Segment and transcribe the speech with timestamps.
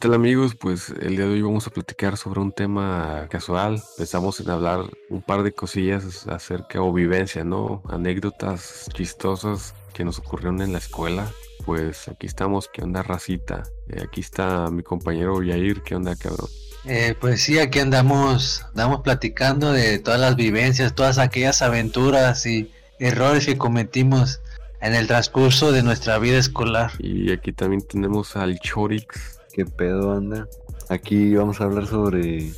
[0.00, 0.54] tal amigos?
[0.54, 3.82] Pues el día de hoy vamos a platicar sobre un tema casual.
[3.98, 7.82] Pensamos en hablar un par de cosillas acerca o vivencia, ¿no?
[7.86, 11.30] Anécdotas chistosas que nos ocurrieron en la escuela.
[11.66, 13.64] Pues aquí estamos, ¿qué onda racita?
[13.90, 16.48] Eh, aquí está mi compañero Yair, ¿qué onda cabrón?
[16.86, 22.72] Eh, pues sí, aquí andamos, andamos platicando de todas las vivencias, todas aquellas aventuras y
[23.00, 24.40] errores que cometimos
[24.80, 26.92] en el transcurso de nuestra vida escolar.
[26.98, 29.39] Y aquí también tenemos al Chorix.
[29.52, 30.48] ¿Qué pedo anda?
[30.88, 32.52] Aquí vamos a hablar sobre,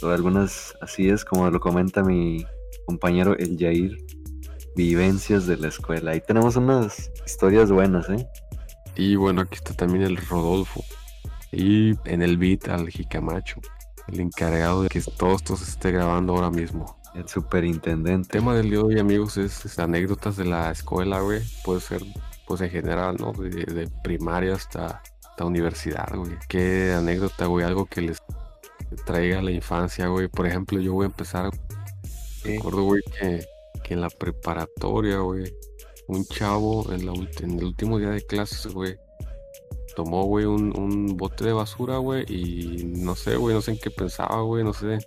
[0.00, 2.44] sobre algunas, así es como lo comenta mi
[2.86, 3.96] compañero el Yair,
[4.74, 6.10] vivencias de la escuela.
[6.10, 8.26] Ahí tenemos unas historias buenas, ¿eh?
[8.96, 10.82] Y bueno, aquí está también el Rodolfo.
[11.52, 13.60] Y en el beat al Jicamacho,
[14.08, 17.00] el encargado de que todo esto se esté grabando ahora mismo.
[17.14, 18.36] El superintendente.
[18.36, 21.40] El tema del día de hoy, amigos, es, es anécdotas de la escuela, güey.
[21.64, 22.02] Puede ser,
[22.48, 23.32] pues en general, ¿no?
[23.32, 25.02] De, de primaria hasta,
[25.42, 26.32] hasta universidad, güey.
[26.48, 27.64] Qué anécdota, güey.
[27.64, 28.18] Algo que les
[29.04, 30.28] traiga a la infancia, güey.
[30.28, 31.50] Por ejemplo, yo voy a empezar.
[32.42, 32.56] Sí.
[32.56, 33.44] Recuerdo, güey, que,
[33.82, 35.52] que en la preparatoria, güey,
[36.08, 38.96] un chavo en, la, en el último día de clases, güey,
[39.94, 43.78] tomó, güey, un, un bote de basura, güey, y no sé, güey, no sé en
[43.78, 44.98] qué pensaba, güey, no sé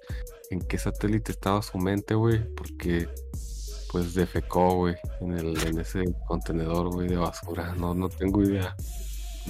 [0.50, 3.09] en qué satélite estaba su mente, güey, porque
[3.91, 7.75] pues defecó, güey, en, el, en ese contenedor, güey, de basura.
[7.75, 8.75] No, no tengo idea.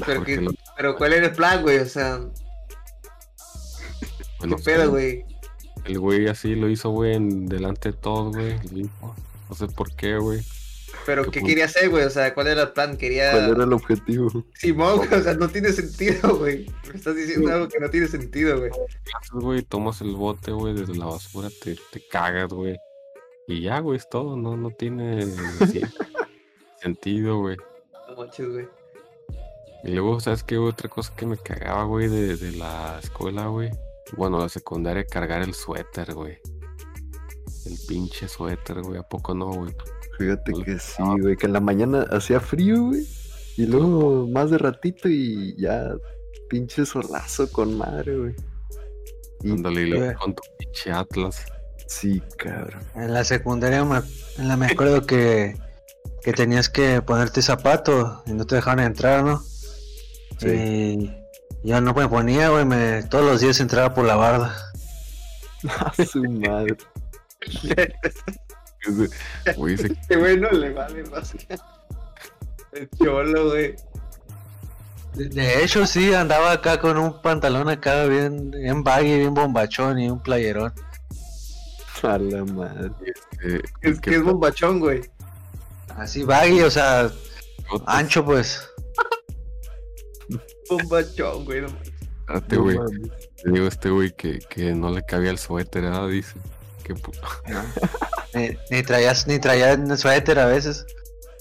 [0.04, 1.80] Pero, que- lo- pero ¿cuál era el plan, güey?
[1.80, 2.20] O sea,
[4.40, 5.26] bueno, ¿qué pedo, güey?
[5.86, 8.60] El güey así lo hizo, güey, delante de todos, güey.
[9.50, 10.42] No sé por qué, güey.
[11.06, 12.04] ¿Pero ¿Qué quería hacer, güey?
[12.04, 12.98] O sea, ¿cuál era el plan?
[12.98, 13.32] Quería...
[13.32, 14.44] ¿Cuál era el objetivo?
[14.56, 16.66] Simón, güey, o sea, no tiene sentido, güey.
[16.90, 18.72] Me estás diciendo algo que no tiene sentido, güey.
[19.32, 22.76] Güey, tomas el bote, güey, desde la basura, te, te cagas, güey.
[23.48, 25.26] Y ya, güey, es todo, no, no tiene
[26.82, 27.58] sentido, güey.
[28.10, 28.68] No manches, güey.
[29.86, 30.58] Y luego, ¿sabes qué?
[30.58, 33.70] Otra cosa que me cagaba, güey, de, de la escuela, güey.
[34.18, 36.40] Bueno, la secundaria, cargar el suéter, güey.
[37.66, 39.00] El pinche suéter, güey.
[39.00, 39.76] ¿A poco no, güey?
[40.18, 43.06] Fíjate que sí, güey, que en la mañana hacía frío, güey.
[43.58, 45.94] Y luego más de ratito y ya
[46.50, 48.36] pinche solazo con madre, güey.
[49.42, 50.16] Y Ándale, y luego güey.
[50.16, 51.46] con tu pinche Atlas.
[51.88, 52.82] sí, cabrón.
[52.96, 54.00] En la secundaria me,
[54.38, 55.56] en la me acuerdo que,
[56.24, 59.44] que tenías que ponerte zapato y no te dejaban entrar, ¿no?
[60.38, 61.12] Sí.
[61.64, 64.56] Y yo no me ponía, güey, me, todos los días entraba por la barda.
[65.80, 66.76] A su madre.
[69.58, 71.58] Güey, Este güey no le vale más que...
[72.72, 73.76] El cholo, güey.
[75.16, 80.10] De, hecho, sí, andaba acá con un pantalón acá bien, bien baggy, bien bombachón y
[80.10, 80.72] un playerón.
[82.04, 82.92] A la madre.
[83.44, 85.02] eh, Es que es bombachón, güey.
[85.96, 87.10] Así baggy, o sea,
[87.88, 88.70] ancho pues.
[90.70, 91.62] Bombachón, güey.
[91.62, 91.94] No manches.
[92.20, 92.78] espérate, No güey.
[93.44, 96.08] Te digo a este güey que, que no le cabía el suéter, ¿verdad?
[96.08, 96.34] Dice.
[96.84, 97.12] Que pu-
[98.34, 100.86] Ni, ni traías, ni traía el suéter a veces.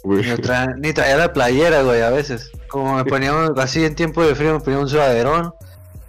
[0.03, 0.23] güey.
[0.23, 2.51] Ni, tra- ni traía la playera, güey, a veces.
[2.69, 5.53] Como me ponía un- así en tiempo de frío, me ponía un sudaderón.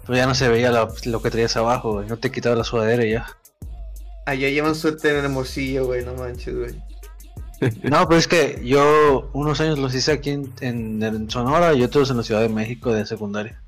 [0.06, 2.06] Pero ya no se veía lo, lo que traías abajo, güey.
[2.08, 3.26] No te quitaba la sudadera y ya.
[4.24, 6.04] Allá llevan suéter en el morcillo, güey.
[6.04, 6.82] No manches, güey.
[7.82, 11.82] No, pero es que yo unos años los hice aquí en, en- en Sonora y
[11.82, 13.62] otros en la Ciudad de México de secundaria.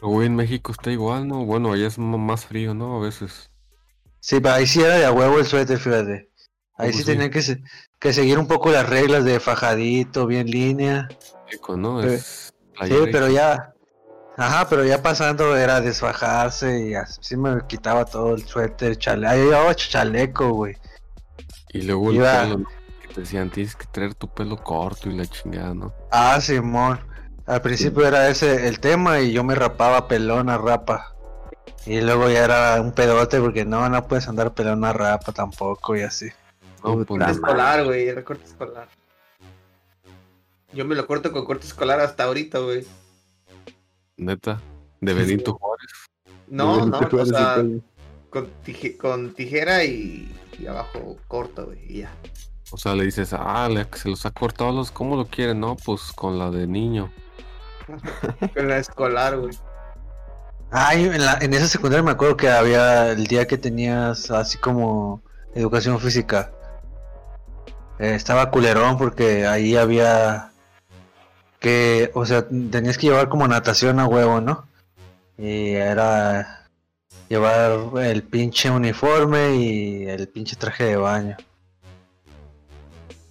[0.00, 1.44] Güey, en México está igual, ¿no?
[1.44, 2.96] Bueno, allá es más frío, ¿no?
[2.98, 3.50] A veces.
[4.20, 6.30] Sí, pero ahí sí era de a huevo el suéter, fíjate.
[6.76, 7.04] Ahí ¿Cómo sí sí?
[7.04, 7.62] tenían que, se-
[7.98, 11.08] que seguir un poco las reglas de fajadito, bien línea.
[11.50, 12.02] Rico, ¿no?
[12.02, 12.08] Sí.
[12.08, 12.52] Es
[13.12, 13.72] pero ya.
[14.36, 19.32] Ajá, pero ya pasando era desfajarse y así me quitaba todo el suéter, chaleco.
[19.32, 20.76] Ahí llevaba chaleco, güey.
[21.72, 22.66] Y luego el Iba- pelo, ¿no?
[23.16, 25.92] Decían, tienes que traer tu pelo corto y la chingada, ¿no?
[26.10, 26.98] Ah, Simón.
[27.46, 31.14] Al principio era ese el tema y yo me rapaba pelona rapa.
[31.86, 36.00] Y luego ya era un pedote porque no, no puedes andar pelona rapa tampoco y
[36.02, 36.30] así.
[36.82, 37.36] No, Puta pues.
[37.36, 38.08] Escolar, güey.
[38.08, 38.88] Era corte escolar.
[40.72, 42.86] Yo me lo corto con corte escolar hasta ahorita, güey.
[44.16, 44.60] neta.
[45.00, 45.90] De Benito Juárez.
[46.48, 47.80] No, no, Te o sea, parece,
[48.30, 51.78] con, tije- con tijera y, y abajo corto, güey.
[51.92, 52.12] Y ya.
[52.74, 55.60] O sea, le dices, ah, le- se los ha cortado los, ¿cómo lo quieren?
[55.60, 57.12] No, pues con la de niño.
[58.54, 59.56] Con la escolar, güey.
[60.72, 64.58] Ay, en, la, en esa secundaria me acuerdo que había el día que tenías así
[64.58, 65.22] como
[65.54, 66.50] educación física.
[68.00, 70.50] Eh, estaba culerón porque ahí había
[71.60, 74.66] que, o sea, tenías que llevar como natación a huevo, ¿no?
[75.38, 76.66] Y era
[77.28, 81.36] llevar el pinche uniforme y el pinche traje de baño.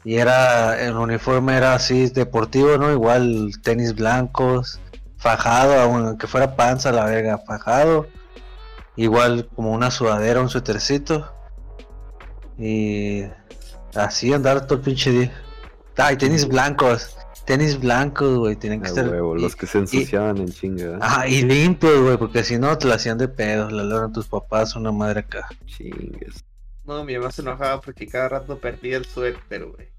[0.05, 2.91] Y era, el uniforme era así deportivo, ¿no?
[2.91, 4.79] Igual tenis blancos,
[5.17, 8.07] fajado, aunque fuera panza la verga, fajado.
[8.95, 11.33] Igual como una sudadera, un suétercito.
[12.57, 13.23] Y
[13.95, 15.31] así andar todo el pinche día.
[15.97, 17.15] Ay, tenis blancos.
[17.45, 18.55] Tenis blancos, güey.
[18.55, 19.07] Tienen que estar.
[19.09, 20.97] huevo, y- los que se ensuciaban en chinga.
[21.01, 23.69] Ajá, y limpios, güey, porque si no te la hacían de pedo.
[23.69, 25.47] La logran tus papás, una madre acá.
[25.65, 26.43] Chingues.
[26.85, 29.92] No, mi mamá se enojaba porque cada rato perdía el suéter, güey.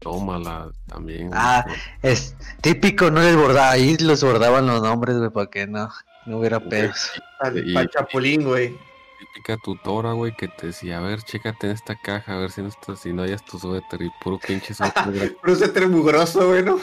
[0.00, 1.28] Tómala también.
[1.28, 1.40] güey.
[1.40, 1.64] Ah,
[2.02, 3.70] es típico, no les bordaba.
[3.70, 5.88] Ahí los bordaban los nombres, güey, para que no,
[6.26, 7.10] no hubiera pedos.
[7.40, 8.76] Al chapulín, güey.
[9.18, 12.62] típica tutora, güey, que te decía, a ver, chécate en esta caja, a ver si
[12.62, 16.48] no, está, si no hayas tu suéter y puro pinche suéter Pero un suéter mugroso,
[16.48, 16.78] güey, ¿no?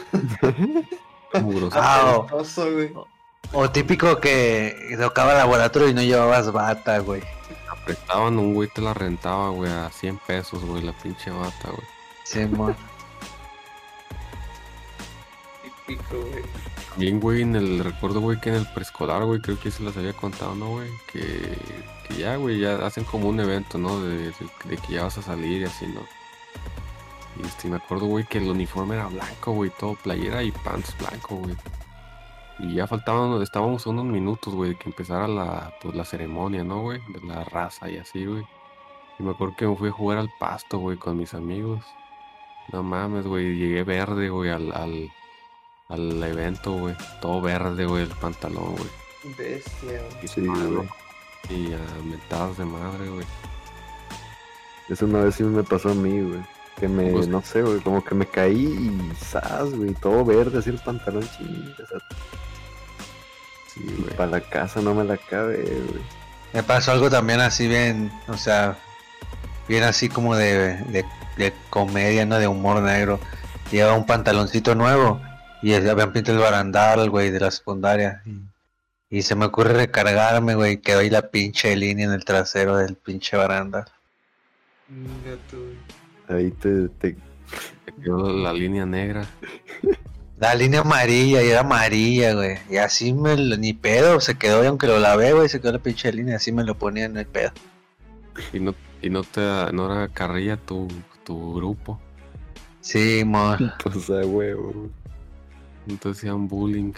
[1.42, 1.78] mugroso.
[1.80, 2.94] Ah, o- Apestoso, güey.
[3.54, 7.22] O típico que tocaba laboratorio y no llevabas bata, güey.
[7.86, 11.88] Prestaban un güey, te la rentaba, güey, a 100 pesos, güey, la pinche bata, güey.
[12.24, 12.76] Simón.
[15.88, 16.18] Típico,
[17.22, 17.42] güey.
[17.42, 20.56] En el recuerdo, güey, que en el preescolar, güey, creo que se las había contado,
[20.56, 20.90] ¿no, güey?
[21.12, 21.58] Que,
[22.08, 24.00] que ya, güey, ya hacen como un evento, ¿no?
[24.00, 24.34] De,
[24.68, 26.02] que ya vas a salir y así, ¿no?
[27.42, 30.96] Y este, me acuerdo, güey, que el uniforme era blanco, güey, todo playera y pants
[30.98, 31.56] blanco, güey.
[32.60, 36.82] Y ya faltaban, estábamos unos minutos, güey, de que empezara la, pues, la ceremonia, ¿no,
[36.82, 37.00] güey?
[37.10, 38.44] De la raza y así, güey.
[39.20, 41.86] Y me acuerdo que me fui a jugar al pasto, güey, con mis amigos.
[42.72, 45.12] No mames, güey, llegué verde, güey, al, al,
[45.90, 46.96] al evento, güey.
[47.22, 49.36] Todo verde, güey, el pantalón, güey.
[49.38, 50.24] Bestia, güey.
[50.24, 50.72] Y Sí, estaba güey.
[50.72, 50.96] loco.
[51.50, 53.26] Y a mentadas de madre, güey.
[54.90, 56.42] Eso una vez sí me pasó a mí, güey.
[56.80, 59.94] Que me, Pues- no sé, güey, como que me caí y ¡zas, güey!
[59.96, 61.88] Todo verde, así el pantalón chingas.
[63.74, 64.16] Sí, güey.
[64.16, 66.02] Para la casa no me la cabe, güey.
[66.54, 68.78] Me pasó algo también así bien, o sea,
[69.68, 71.06] bien así como de, de,
[71.38, 72.38] de comedia, ¿no?
[72.38, 73.20] De humor negro.
[73.72, 75.20] Lleva un pantaloncito nuevo
[75.62, 78.22] y habían pintado el barandal, güey, de la secundaria.
[78.26, 82.78] Y, y se me ocurre recargarme, güey, quedó ahí la pinche línea en el trasero
[82.78, 83.86] del pinche barandal.
[84.88, 86.40] Venga tú, güey.
[86.44, 87.14] Ahí te, te
[87.86, 89.26] Te quedó la línea negra.
[90.40, 92.58] La línea amarilla, y era amarilla, güey.
[92.70, 95.72] Y así me lo- ni pedo, se quedó, y aunque lo lavé, güey, se quedó
[95.74, 97.52] la pinche línea, así me lo ponía en el pedo.
[98.54, 99.42] Y no, y no te
[99.74, 100.88] no era carrilla tu,
[101.24, 102.00] tu grupo.
[102.82, 103.74] Sí, mon.
[103.84, 104.90] pues a huevo.
[105.88, 106.94] Entonces hacían bullying.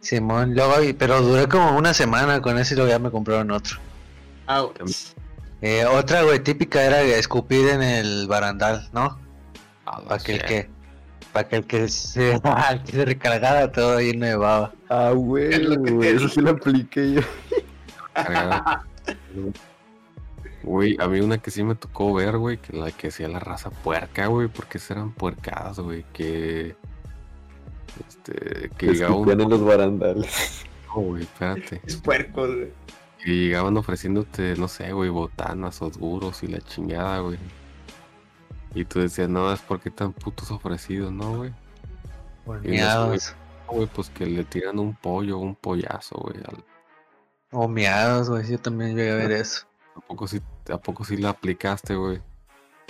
[0.00, 3.78] Simón, luego, pero duré como una semana con eso y luego ya me compraron otro.
[5.62, 9.18] Eh, otra, güey, típica era escupir en el barandal, ¿no?
[9.84, 10.46] A la Para que el shit.
[10.46, 10.70] que,
[11.32, 12.40] para que el que se,
[12.84, 14.72] que se recargara todo lleno de baba.
[14.88, 15.50] Ah, güey,
[16.02, 17.22] eso sí lo apliqué yo.
[20.62, 23.38] Güey, a mí una que sí me tocó ver, güey, que la que hacía la
[23.38, 26.76] raza puerca, güey, porque esas eran puercadas, güey, que...
[28.08, 29.28] Este, que Que llegaba un...
[29.28, 30.64] escupían en los barandales.
[30.96, 31.80] No, güey, espérate.
[31.86, 32.72] Es puerco, güey.
[33.22, 37.38] Que llegaban ofreciéndote, no sé, güey, botanas o duros y la chingada, güey.
[38.74, 41.52] Y tú decías, no, es porque tan putos ofrecidos, ¿no, güey?
[42.62, 43.34] Miados.
[43.66, 46.36] No, Güey, pues que le tiran un pollo, un pollazo, güey.
[46.38, 46.64] al-
[47.50, 49.66] O miados, güey, yo también llegué a ver eso.
[49.96, 50.40] ¿A poco sí,
[50.72, 52.20] a poco sí la aplicaste, güey?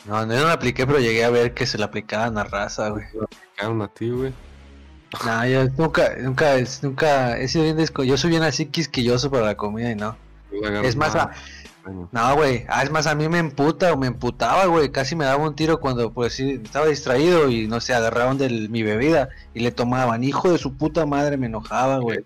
[0.07, 2.45] No, no yo no la apliqué, pero llegué a ver que se la aplicaban a
[2.45, 3.05] raza, güey.
[3.23, 4.33] ¿Aplicaron a ti, güey?
[5.25, 9.47] No, yo nunca, nunca, nunca, he sido bien desco- yo soy bien así quisquilloso para
[9.47, 10.17] la comida y no.
[10.85, 11.31] Es más, a-
[11.85, 12.09] coño.
[12.13, 12.65] No, güey.
[12.69, 14.91] Ah, es más, a mí me emputa o me emputaba, güey.
[14.91, 18.49] Casi me daba un tiro cuando, pues sí, estaba distraído y no sé, agarraban de
[18.69, 20.25] mi bebida y le tomaban.
[20.25, 22.19] Hijo de su puta madre, me enojaba, güey.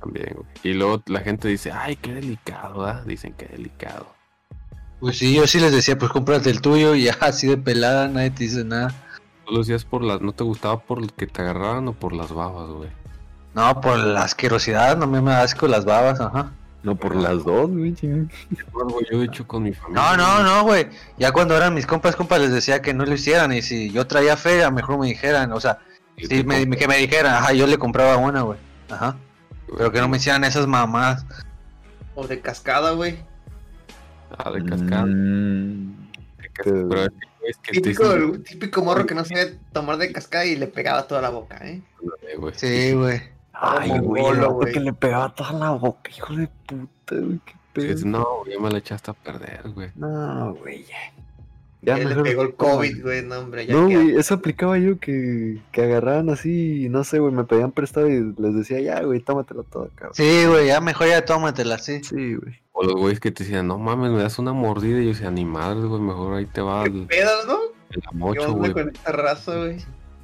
[0.00, 0.46] También, güey.
[0.62, 3.02] Y luego la gente dice, ay, qué delicado, ¿ah?
[3.04, 4.06] Dicen que delicado.
[5.00, 8.06] Pues sí, yo sí les decía, pues cómprate el tuyo y ya así de pelada,
[8.08, 8.94] nadie te dice nada.
[9.50, 12.68] ¿Tú lo por las, no te gustaba por que te agarraran o por las babas,
[12.68, 12.88] güey?
[13.52, 16.52] No, por la asquerosidad, no me, asco las babas, ajá.
[16.84, 17.94] No, por las dos, güey.
[18.00, 20.02] yo he hecho con mi familia.
[20.02, 20.44] No, no, güey.
[20.44, 20.88] no, güey.
[21.18, 24.06] Ya cuando eran mis compas, compas, les decía que no lo hicieran y si yo
[24.06, 25.80] traía fe, a lo mejor me dijeran, o sea,
[26.16, 28.58] sí, me, que me dijeran, ajá, yo le compraba una, güey.
[28.88, 29.16] Ajá.
[29.76, 31.26] Pero que no me hicieran esas mamás.
[32.14, 33.18] O de cascada, güey.
[34.38, 35.06] Ah, de cascada.
[35.06, 36.86] Mm, de cascada.
[36.88, 40.56] Pero es que, que te Típico, típico morro que no sabe tomar de cascada y
[40.56, 41.82] le pegaba toda la boca, ¿eh?
[42.38, 42.54] güey.
[42.54, 43.20] Sí, güey.
[43.52, 44.24] Ay, güey,
[44.72, 48.06] que le pegaba toda la boca, hijo de puta, güey, qué pedo.
[48.06, 49.90] no, güey, ya me la echaste a perder, güey.
[49.96, 50.96] No, güey, ya.
[51.82, 54.98] Ya le mejor- pegó el COVID, güey, no, hombre, ya No, güey, eso aplicaba yo
[54.98, 59.20] que, que agarraban así, no sé, güey, me pedían prestado y les decía, ya, güey,
[59.20, 60.14] tómatelo todo, cabrón.
[60.14, 62.02] Sí, güey, ya mejor ya tómatela, sí.
[62.04, 62.60] Sí, güey.
[62.72, 65.00] O los güeyes que te decían, no mames, me das una mordida.
[65.00, 67.58] Y yo decía, ni madre, güey, mejor ahí te va ¿Qué el, pedos, no?
[67.90, 68.72] el ¿Qué amocho, onda güey.
[68.72, 69.76] con esta raza, güey?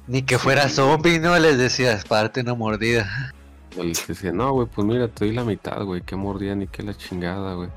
[0.07, 1.37] Ni que fuera zombie, ¿no?
[1.39, 3.33] Les decías, parte una mordida.
[3.77, 6.01] O les decía, no, güey, pues mira, te doy la mitad, güey.
[6.01, 7.69] Qué mordida ni qué la chingada, güey.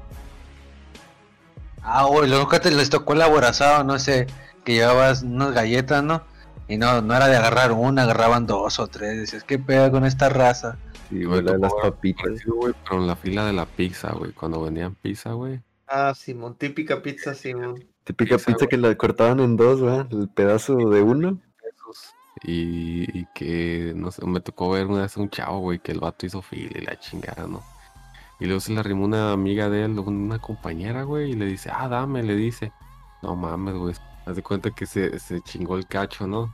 [1.82, 4.26] Ah, güey, nunca te les tocó el aborazado, no sé,
[4.64, 6.22] que llevabas unas galletas, ¿no?
[6.68, 9.18] Y no, no era de agarrar una, agarraban dos o tres.
[9.18, 10.78] Decías, ¿qué pega con esta raza?
[11.08, 12.44] Sí, güey, la de las papitas.
[12.46, 14.30] güey, pero en la fila de la pizza, güey.
[14.32, 15.60] Cuando vendían pizza, güey.
[15.88, 17.84] Ah, Simón, típica pizza, Simón.
[18.04, 18.68] Típica pizza güey.
[18.68, 20.06] que la cortaban en dos, ¿verdad?
[20.12, 21.40] El pedazo de uno.
[22.42, 25.98] Y, y que, no sé, me tocó ver una vez un chavo, güey, que el
[25.98, 27.62] vato hizo fila y la chingada, ¿no?
[28.40, 31.70] Y luego se le arrimó una amiga de él, una compañera, güey, y le dice,
[31.72, 32.72] ah, dame, le dice.
[33.22, 33.94] No mames, güey.
[34.26, 36.52] Haz de cuenta que se, se chingó el cacho, ¿no?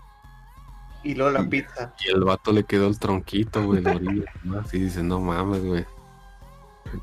[1.04, 1.48] Y luego la Sí.
[1.48, 1.94] pizza.
[2.04, 4.24] Y el vato le quedó el tronquito, güey, la orilla.
[4.64, 5.84] Así dice, no mames, güey.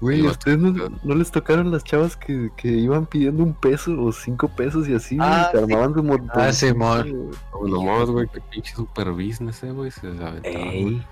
[0.02, 0.60] Güey, El ¿a vato ustedes
[1.04, 4.96] no, les tocaron las chavas que, que iban pidiendo un peso o cinco pesos y
[4.96, 5.58] así, güey, Ah, sí.
[5.60, 6.30] armaban de montón.
[6.42, 7.32] Ah, Simón.
[7.54, 9.92] No, no mames, güey, qué pinche super business, eh, güey.
[9.92, 10.78] Se les aventaron, güey.
[10.88, 11.08] Ey.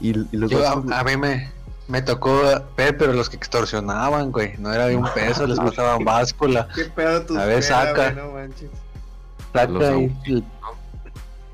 [0.00, 1.50] Y, y los Yo, vatos- a, a mí me,
[1.88, 2.42] me tocó
[2.76, 6.68] ver, pero los que extorsionaban, güey, no era de un peso, les pasaban báscula.
[6.74, 8.10] ¿Qué pedo tu A ver, saca.
[8.12, 8.70] güey, No manches.
[9.52, 10.44] Saca Los y-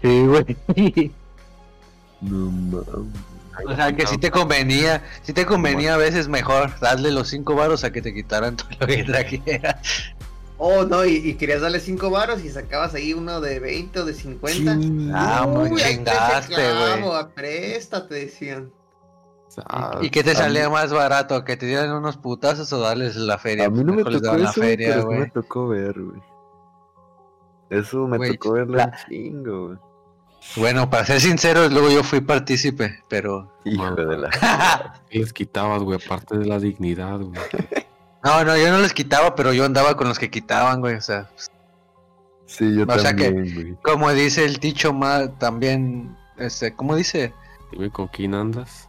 [0.03, 1.13] Sí, güey.
[2.21, 2.89] No mames.
[3.69, 7.55] O sea, que si te convenía, si te convenía a veces mejor darle los cinco
[7.55, 9.81] varos a que te quitaran todo lo que trajera.
[10.59, 14.05] Oh, no, y, y querías darle 5 varos y sacabas ahí uno de 20 o
[14.05, 14.79] de 50.
[15.13, 17.21] Ah, muy chingaste, clavo, güey.
[17.21, 18.71] Apréstate, decían.
[19.67, 21.45] Ah, ¿Y qué te salía mí- más barato?
[21.45, 23.67] ¿Que te dieran unos putazos o darles la feria?
[23.67, 26.21] A mí no me tocó eso, güey, pero me tocó ver, güey.
[27.71, 29.79] Eso me tocó verlo la- un chingo, güey.
[30.57, 33.51] Bueno, para ser sinceros, luego yo fui partícipe, pero...
[33.65, 34.31] Hijo de la...
[35.09, 35.99] ¿qué les quitabas, güey?
[36.05, 37.41] Aparte de la dignidad, güey.
[38.23, 40.97] No, no, yo no les quitaba, pero yo andaba con los que quitaban, güey.
[40.97, 41.31] O sea,
[42.47, 43.75] Sí, yo O sea que- güey.
[43.83, 47.33] como dice el dicho más, también, este, ¿cómo dice?
[47.73, 48.84] Dime con quién andas.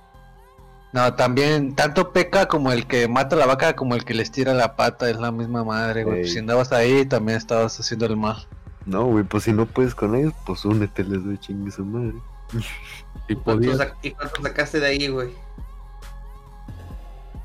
[0.95, 4.31] No, también, tanto peca como el que mata a la vaca como el que les
[4.31, 6.19] tira la pata, es la misma madre, güey.
[6.19, 6.27] Ey.
[6.29, 8.47] Si andabas ahí, también estabas haciendo el mal.
[8.85, 12.13] No, güey, pues si no puedes con ellos, pues úneteles, güey, chingue su madre.
[13.27, 13.73] Sí ¿Cuánto
[14.03, 15.31] ¿Y cuánto sacaste de ahí, güey?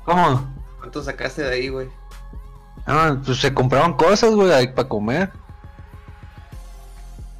[0.05, 0.47] ¿Cómo?
[0.79, 1.89] ¿Cuánto sacaste de ahí, güey?
[2.85, 5.29] Ah, pues se compraban cosas, güey, ahí para comer.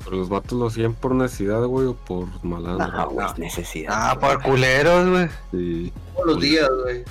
[0.03, 3.10] Pero los vatos lo hacían por necesidad, güey, o por malandro.
[3.10, 3.93] güey, es necesidad.
[3.96, 5.29] Ah, por culeros, güey.
[5.51, 5.93] Sí.
[6.13, 7.03] Todos los días, güey.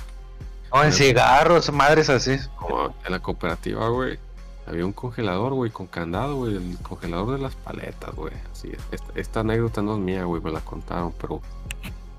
[0.71, 2.37] O en cigarros, madres así.
[2.57, 4.19] Como en la cooperativa, güey.
[4.67, 6.55] Había un congelador, güey, con candado, güey.
[6.55, 8.33] El congelador de las paletas, güey.
[8.51, 8.79] Así es.
[8.91, 10.41] Esta, esta anécdota no es mía, güey.
[10.41, 11.41] Me la contaron, pero,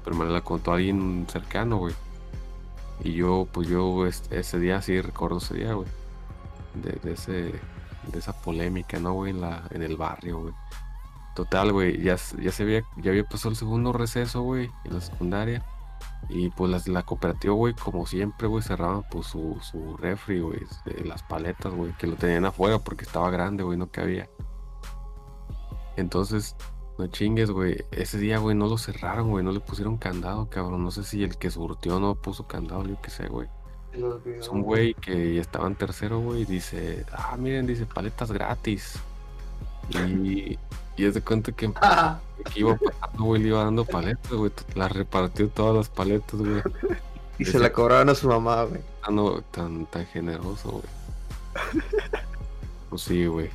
[0.04, 1.94] pero me la contó alguien cercano, güey.
[3.04, 5.88] Y yo, pues yo este- ese día sí recuerdo ese día, güey.
[6.74, 7.52] De, de ese,
[8.06, 9.30] de esa polémica, ¿no, güey?
[9.30, 10.54] En, la, en el barrio, güey.
[11.34, 12.02] Total, güey.
[12.02, 15.64] Ya, ya se había, ya había pasado el segundo receso, güey, en la secundaria.
[16.28, 20.60] Y pues las, la cooperativa, güey, como siempre, güey, cerraban pues su, su refri, güey,
[20.84, 24.28] de las paletas, güey, que lo tenían afuera porque estaba grande, güey, no cabía.
[25.96, 26.56] Entonces,
[26.98, 30.84] no chingues, güey, ese día, güey, no lo cerraron, güey, no le pusieron candado, cabrón.
[30.84, 33.48] No sé si el que surtió no puso candado, yo qué sé, güey.
[34.38, 38.94] Es un güey que estaba en tercero, güey, y dice, ah, miren, dice, paletas gratis.
[39.90, 40.58] Y,
[40.96, 42.18] y es de cuenta que Ah,
[42.54, 44.50] que iba pasando, güey, le iba dando paletas, güey.
[44.74, 46.62] Las repartió todas las paletas, güey.
[47.38, 48.80] y se la cobraron a su mamá, güey.
[49.04, 51.84] Tan, no, tan, tan generoso, güey.
[52.88, 53.50] Pues sí, güey.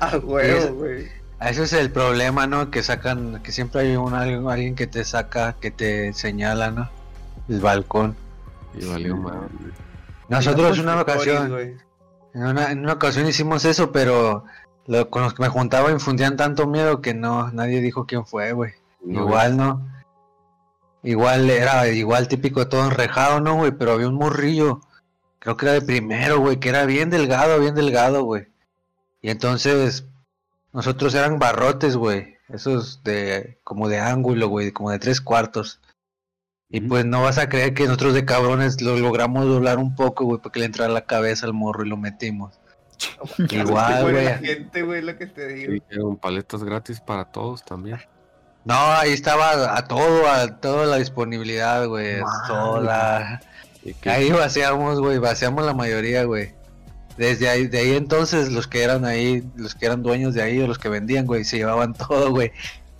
[0.00, 1.08] Ah, Eso- huevo, güey.
[1.40, 2.70] Eso es el problema, ¿no?
[2.70, 6.88] Que sacan, que siempre hay un alguien, alguien que te saca, que te señala, ¿no?
[7.48, 8.16] El balcón.
[8.78, 9.38] Y valió Sí, madre.
[9.60, 9.72] güey.
[10.28, 11.76] Nosotros en una ocasión, güey.
[12.34, 14.44] en una, en una ocasión hicimos eso, pero
[14.86, 18.52] lo- con los que me juntaba infundían tanto miedo que no, nadie dijo quién fue,
[18.52, 18.72] güey.
[19.04, 19.86] No, igual, ¿no?
[21.02, 23.72] Igual era igual típico todo enrejado, ¿no, güey?
[23.72, 24.80] Pero había un morrillo,
[25.40, 28.46] creo que era de primero, güey, que era bien delgado, bien delgado, güey.
[29.20, 30.06] Y entonces,
[30.72, 32.36] nosotros eran barrotes, güey.
[32.48, 35.80] Esos de, como de ángulo, güey, como de tres cuartos.
[36.72, 40.24] Y pues no vas a creer que nosotros de cabrones lo logramos doblar un poco,
[40.24, 42.58] güey, para que le entrara a la cabeza al morro y lo metimos.
[43.50, 44.44] Igual, muere la güey.
[44.46, 45.84] gente, güey, lo que te digo.
[45.90, 47.98] Sí, paletas gratis para todos también.
[48.64, 52.20] No, ahí estaba a todo, a toda la disponibilidad, güey.
[54.00, 56.54] Que Ahí vaciamos, güey, vaciamos la mayoría, güey.
[57.16, 60.60] desde ahí, de ahí entonces los que eran ahí, los que eran dueños de ahí
[60.60, 62.52] o los que vendían, güey, se llevaban todo, güey.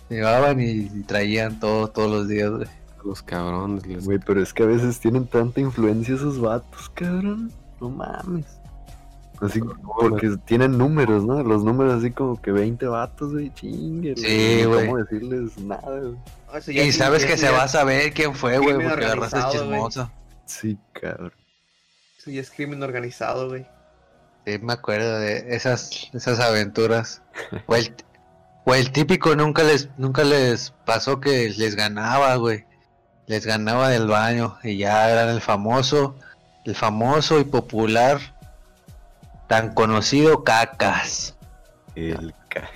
[0.09, 2.67] Se llevaban y, y traían todo todos los días, güey.
[3.03, 3.85] Los cabrones.
[3.85, 7.51] les- Güey, pero es que a veces tienen tanta influencia esos vatos, cabrón.
[7.81, 8.45] No mames.
[9.41, 9.59] Así,
[9.99, 11.43] porque tienen números, ¿no?
[11.43, 14.15] Los números así como que 20 vatos, güey, chingue.
[14.15, 14.85] Sí, no güey.
[14.85, 16.15] ¿Cómo decirles nada, güey?
[16.67, 19.53] Y sí- sabes que se va a saber quién fue, güey, porque la raza es
[19.55, 20.11] chismosa.
[20.45, 21.33] Sí, cabrón.
[22.19, 23.65] Eso ya es crimen organizado, güey.
[24.45, 27.21] Sí, me acuerdo de esas, esas aventuras.
[27.65, 27.93] O el,
[28.65, 32.65] o el típico nunca les, nunca les pasó que les ganaba, güey.
[33.27, 36.15] Les ganaba del baño y ya eran el famoso,
[36.65, 38.19] el famoso y popular,
[39.47, 41.35] tan conocido cacas.
[41.95, 42.69] El ca...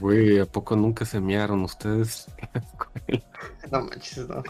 [0.00, 2.26] Güey, ¿a poco nunca se mearon ustedes?
[3.70, 4.42] No manches, no.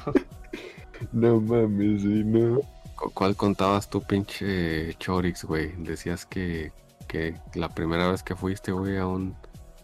[1.13, 2.61] No mames, sí, no.
[2.97, 5.73] ¿Cu- ¿Cuál contabas tú, pinche Chorix, güey?
[5.79, 6.73] Decías que,
[7.09, 9.37] que la primera vez que fuiste, güey, a un,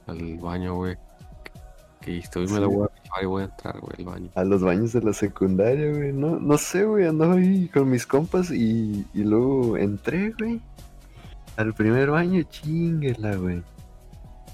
[0.06, 0.96] al baño, güey,
[2.00, 4.30] que me la voy a rifar y voy a entrar, güey, al baño.
[4.34, 6.12] A los baños de la secundaria, güey.
[6.12, 7.06] No, no sé, güey.
[7.06, 10.60] Andaba ahí con mis compas y, y luego entré, güey.
[11.56, 13.62] Al primer baño, chinguela, güey.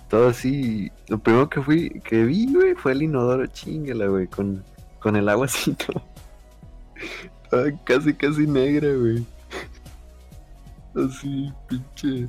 [0.08, 0.90] Todo así.
[1.08, 4.26] Lo primero que fui, que vi, güey, fue el inodoro, chinguela, güey.
[4.26, 4.64] Con,
[4.98, 5.72] con el agua así,
[7.50, 7.76] todo.
[7.84, 9.24] casi, casi negra, güey.
[10.96, 12.28] Así, pinche.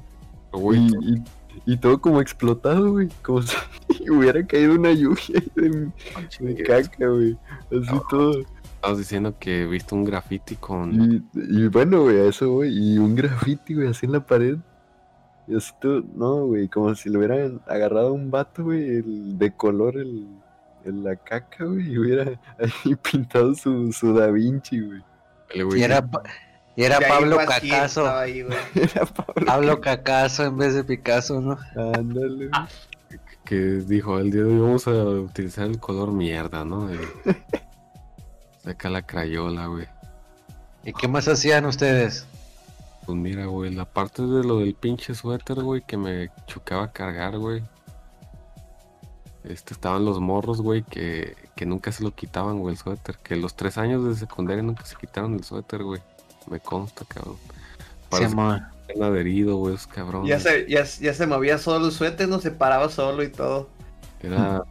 [0.52, 1.24] Güey, Y, y,
[1.66, 3.10] y todo como explotado, güey.
[3.22, 3.56] Como si
[4.12, 5.92] hubiera caído una lluvia de, de
[6.30, 7.38] chingue, caca, güey.
[7.72, 8.04] Así No.
[8.10, 8.40] todo.
[8.76, 10.94] estabas diciendo que viste un graffiti con...
[10.94, 12.72] Y, y bueno, güey, a eso, güey.
[12.78, 14.58] Y un graffiti, güey, así en la pared.
[15.48, 19.38] Y así todo, no, güey, como si le hubieran agarrado a un vato, güey, el,
[19.38, 20.28] de color el,
[20.84, 22.24] el- la caca, güey, y hubiera
[22.60, 25.02] ahí pintado su, su Da Vinci, güey.
[25.78, 26.24] Y era, pa-
[26.78, 28.46] y era Pablo ahí.
[28.76, 29.46] Era Pablo.
[29.48, 31.58] Pablo Cacaso en vez de Picasso, ¿no?
[31.76, 32.70] Ándale, güey.
[33.44, 36.94] que dijo, el día de hoy vamos a utilizar el color mierda, ¿no?
[36.94, 37.00] Y
[38.64, 39.88] saca la crayola, güey.
[40.84, 42.28] ¿Y qué más hacían ustedes?
[43.08, 47.40] Pues mira, güey, la parte de lo del pinche suéter, güey, que me chocaba cargar,
[47.40, 47.64] güey.
[49.46, 53.18] Este, estaban los morros, güey, que, que nunca se lo quitaban, güey, el suéter.
[53.18, 56.02] Que los tres años de secundaria nunca se quitaron el suéter, güey.
[56.50, 57.36] Me consta, cabrón.
[58.10, 58.64] Parece Simón.
[58.88, 60.30] que adherido, güey, esos cabrones.
[60.30, 63.70] Ya se, ya, ya se movía solo el suéter, no se paraba solo y todo.
[64.22, 64.64] Era...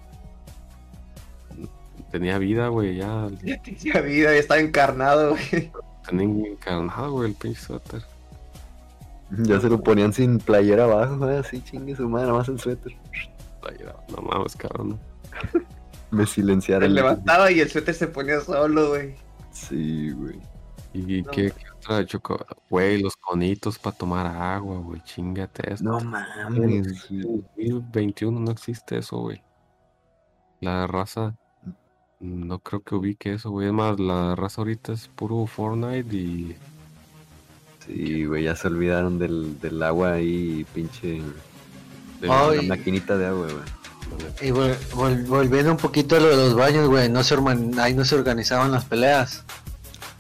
[2.11, 5.71] Tenía vida, güey, ya Ya tenía vida, ya estaba encarnado, güey.
[6.09, 8.03] tenía encarnado, güey, el pinche suéter.
[9.31, 12.61] Ya se lo ponían sin playera abajo, güey, así chingue su madre, nada más el
[12.61, 12.93] suéter.
[13.61, 14.99] Playera, No mames, cabrón.
[16.13, 16.95] Me Se silenciaron.
[16.95, 19.17] levantaba y el suéter se ponía solo, güey.
[19.51, 20.39] Sí, güey.
[20.95, 21.53] ¿Y No, qué,
[21.95, 22.45] otra choco?
[22.71, 25.85] Güey, los conitos para tomar agua, güey, chingate eso.
[25.85, 27.23] No En mames, güey.
[27.57, 29.43] 2021 no existe eso, güey.
[30.61, 31.35] La raza,
[32.21, 33.69] no creo que ubique eso, güey.
[33.69, 36.57] Es más, la raza ahorita es puro Fortnite y
[37.87, 41.23] Sí, güey, ya se olvidaron del, del agua ahí, pinche.
[42.21, 42.27] de.
[42.27, 43.77] La maquinita de agua, güey.
[44.49, 47.37] Y vol- vol- volviendo un poquito a lo de los baños, güey, no se
[47.79, 49.45] ahí no se organizaban las peleas.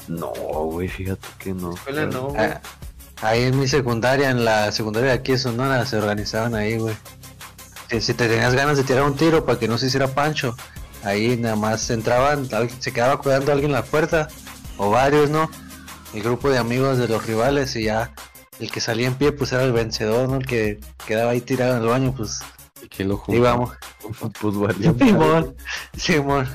[0.08, 1.74] No, güey, fíjate que no.
[1.74, 2.40] Escuela no, güey.
[2.40, 2.60] Ah,
[3.22, 6.96] ahí en mi secundaria, en la secundaria de aquí de Sonora, se organizaban ahí, güey.
[7.90, 10.56] Si, si te tenías ganas de tirar un tiro para que no se hiciera pancho,
[11.02, 12.48] ahí nada más entraban,
[12.80, 14.28] se quedaba cuidando alguien la puerta,
[14.76, 15.50] o varios, ¿no?
[16.14, 18.12] El grupo de amigos de los rivales y ya
[18.58, 20.36] el que salía en pie pues era el vencedor, ¿no?
[20.36, 22.40] El que quedaba ahí tirado en el baño, pues
[22.82, 23.38] ¿Y quién lo junta?
[23.38, 23.72] íbamos.
[24.40, 24.76] Pues.
[24.98, 25.56] Simón,
[25.96, 26.48] Simón.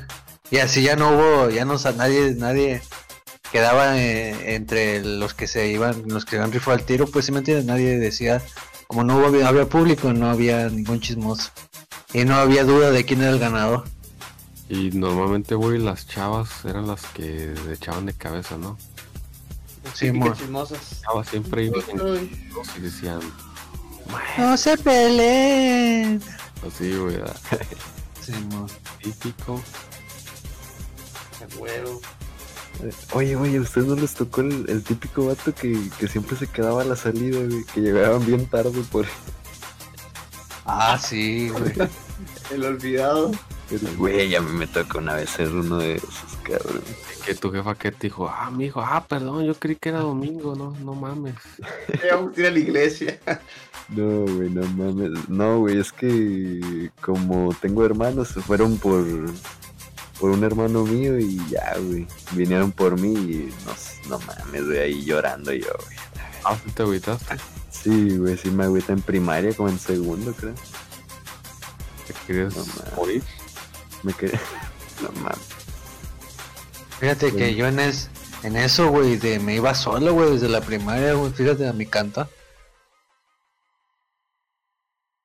[0.49, 2.81] Y así ya no hubo, ya no nadie, nadie
[3.51, 7.31] quedaba eh, entre los que se iban, los que iban rifo al tiro, pues si
[7.31, 8.41] me entiendes, nadie decía,
[8.87, 11.51] como no hubo, había público, no había ningún chismoso.
[12.13, 13.85] Y no había duda de quién era el ganador.
[14.69, 18.77] Y normalmente, güey, las chavas eran las que echaban de cabeza, ¿no?
[19.93, 21.01] Sí, chismosas.
[21.01, 21.83] Chavas siempre iban
[22.77, 23.19] y decían,
[24.37, 26.21] No se peleen.
[26.67, 27.33] así, güey, ah,
[28.21, 28.67] Simón.
[29.01, 29.61] típico.
[31.41, 32.01] a huevo.
[33.13, 36.47] Oye, güey, ¿a ustedes no les tocó el, el típico vato que, que siempre se
[36.47, 37.63] quedaba a la salida, güey?
[37.65, 39.05] Que llegaban bien tarde por.
[40.65, 41.73] Ah, sí, güey.
[42.51, 43.31] El olvidado.
[43.69, 46.81] Pero, güey, a mí me tocó una vez ser uno de esos, cabrón.
[47.25, 49.99] Que tu jefa que te dijo, ah, mi hijo, ah, perdón, yo creí que era
[49.99, 51.35] domingo, no, no mames.
[52.03, 53.19] Ya vamos a ir a la iglesia.
[53.89, 55.29] No, güey, no mames.
[55.29, 59.05] No, güey, es que como tengo hermanos, se fueron por,
[60.21, 62.07] por un hermano mío y ya, güey.
[62.33, 63.73] Vinieron por mí y no,
[64.07, 65.97] no mames, güey, ahí llorando yo, güey.
[66.45, 67.37] Ah, ¿sí te agüitaste?
[67.71, 70.53] Sí, güey, sí me agüita en primaria, como en segundo, creo.
[72.05, 72.63] ¿Te querías No
[72.95, 73.23] morir?
[74.03, 74.39] Me quedé.
[75.01, 75.39] No mames.
[76.99, 78.11] Fíjate que yo en, es,
[78.43, 81.87] en eso, güey, de me iba solo, güey, desde la primaria, güey, fíjate a mi
[81.87, 82.29] canta.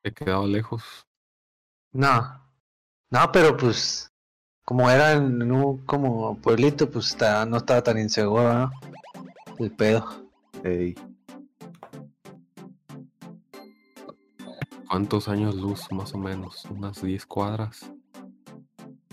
[0.03, 0.83] ¿Te quedaba lejos?
[1.93, 2.43] No,
[3.11, 4.11] no, pero pues,
[4.67, 8.71] como era en un como pueblito, pues está, no estaba tan inseguro, ¿no?
[9.59, 10.05] El pedo.
[10.65, 10.95] Ey,
[14.89, 16.65] ¿Cuántos años luz, más o menos?
[16.67, 17.91] ¿Unas 10 cuadras?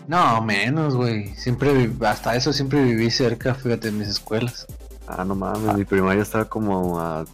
[0.08, 1.34] No, menos, güey.
[1.36, 4.68] Siempre, vi- hasta eso siempre viví cerca, fíjate, en mis escuelas.
[5.08, 7.26] Ah, no mames, mi primaria estaba como a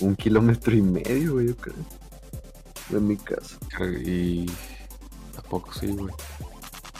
[0.00, 1.76] un kilómetro y medio, güey, yo creo.
[2.90, 3.56] De mi casa.
[4.04, 4.46] Y...
[5.34, 6.12] Tampoco sí, güey.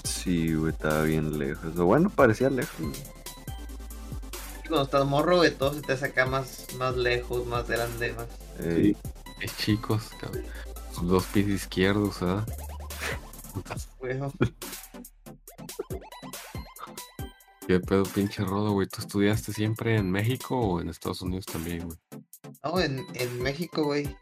[0.04, 1.76] Sí, güey, estaba bien lejos.
[1.78, 2.78] O bueno, parecía lejos.
[2.80, 3.02] güey.
[4.68, 8.26] Cuando estás morro, güey, todo se te saca más, más lejos, más grande, más.
[8.64, 8.96] Ey,
[9.40, 10.44] Es chicos, cabrón.
[10.94, 12.46] Sus dos pies izquierdos, ¿verdad?
[13.98, 14.18] güey.
[17.66, 18.88] ¿Qué pedo, pinche rodo, güey?
[18.88, 21.98] ¿Tú estudiaste siempre en México o en Estados Unidos también, güey?
[22.64, 24.16] No, en, en México, güey.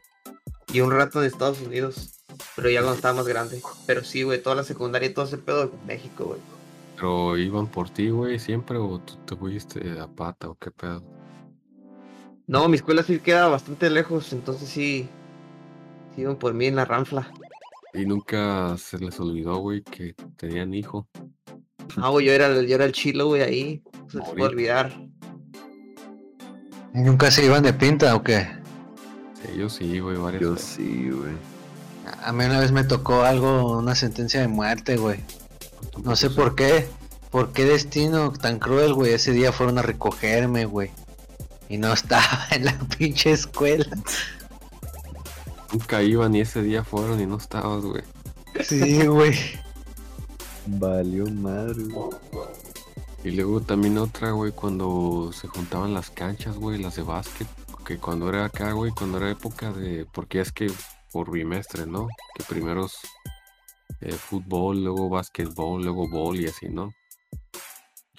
[0.73, 2.18] Y un rato en Estados Unidos.
[2.59, 3.63] Pero ya cuando estaba más grande.
[3.87, 6.41] Pero sí, güey, toda la secundaria y todo ese pedo en México, güey.
[6.97, 11.05] ¿Pero iban por ti, güey, siempre o tú te fuiste a pata o qué pedo?
[12.49, 15.09] No, mi escuela sí queda bastante lejos, entonces sí.
[16.17, 17.31] Sí iban por mí en la ranfla.
[17.95, 21.07] Y nunca se les olvidó, güey, que tenían hijo.
[21.97, 23.83] No, güey, yo era, el- yo era el chilo, güey, ahí.
[24.03, 24.93] No se te puede olvidar.
[26.93, 28.49] ¿Y nunca se iban de pinta o qué?
[29.41, 30.67] Sí, yo sí, güey, varias yo veces.
[30.69, 31.35] sí, güey.
[32.23, 35.21] A mí una vez me tocó algo, una sentencia de muerte, güey.
[36.03, 36.89] No sé por qué.
[37.31, 39.13] ¿Por qué destino tan cruel, güey?
[39.13, 40.91] Ese día fueron a recogerme, güey.
[41.69, 43.87] Y no estaba en la pinche escuela.
[45.73, 48.03] Nunca iban y ese día fueron y no estabas, güey.
[48.65, 49.37] Sí, güey.
[50.67, 52.11] Valió madre, güey.
[53.25, 57.49] Y luego también otra, güey, cuando se juntaban las canchas, güey, las de básquet.
[57.85, 60.07] Que cuando era acá, güey, cuando era época de.
[60.13, 60.71] Porque es que
[61.19, 62.07] por bimestre, ¿no?
[62.37, 62.97] Que primero es
[64.03, 66.93] eh, fútbol, luego básquetbol, luego bol y así, ¿no?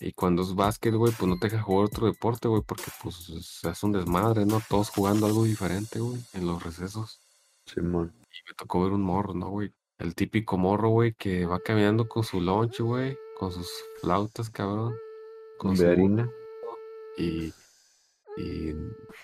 [0.01, 3.29] Y cuando es básquet, güey, pues no te deja jugar otro deporte, güey, porque pues
[3.29, 4.62] es- un desmadre, ¿no?
[4.69, 7.21] Todos jugando algo diferente, güey, en los recesos.
[7.65, 8.13] Simón.
[8.19, 9.71] Y me tocó ver un morro, ¿no, güey?
[9.97, 13.69] El típico morro, güey, que va caminando con su lunch, güey, con sus
[14.01, 14.93] flautas, cabrón.
[15.57, 16.29] Con De su harina.
[17.17, 17.53] y,
[18.35, 18.73] y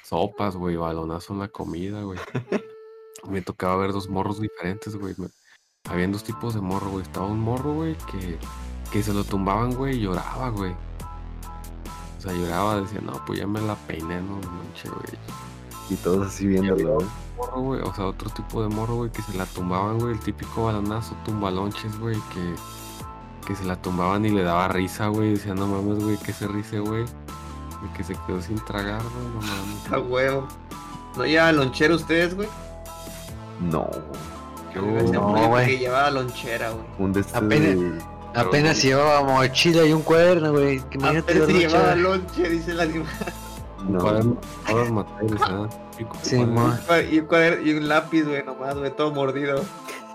[0.06, 2.20] sopas, güey, balonazo en la comida, güey.
[3.28, 5.16] Me tocaba ver dos morros diferentes, güey.
[5.18, 5.30] me-
[5.90, 7.04] Habían dos tipos de morro, güey.
[7.04, 8.38] Estaba un morro, güey, que,
[8.92, 10.74] que se lo tumbaban, güey, y lloraba, güey.
[12.18, 15.20] O sea, lloraba, decía, no, pues ya me la peiné, no, noche, güey.
[15.90, 17.08] Y todos así viéndolo, güey.
[17.38, 20.20] Morro, güey, o sea, otro tipo de morro, güey, que se la tumbaban, güey, el
[20.20, 22.56] típico balonazo, tumbalonches, güey, que,
[23.48, 26.48] que se la tumbaban y le daba risa, güey, decía, no mames, güey, que se
[26.48, 27.04] rise, güey.
[27.84, 29.86] Y que se quedó sin tragar, güey, no mames.
[29.94, 30.48] A huevo.
[31.18, 32.48] ¿No llevaban lonchera ustedes, güey?
[33.60, 33.90] No.
[34.74, 36.86] Yo, Ese no, güey que llevaba lonchera, güey.
[37.00, 38.04] Un de estos Apenas-
[38.36, 40.80] Apenas llevaba mochila y un cuaderno, güey.
[40.90, 41.68] Que imagínate Apenas lucha.
[41.70, 43.08] llevaba lonche, dice el animal.
[43.88, 44.00] No.
[44.00, 44.38] cuaderno.
[45.92, 46.78] Típico Sí, cuaderno.
[47.12, 49.62] Y un, cuader- y un lápiz, güey, nomás, güey, todo mordido.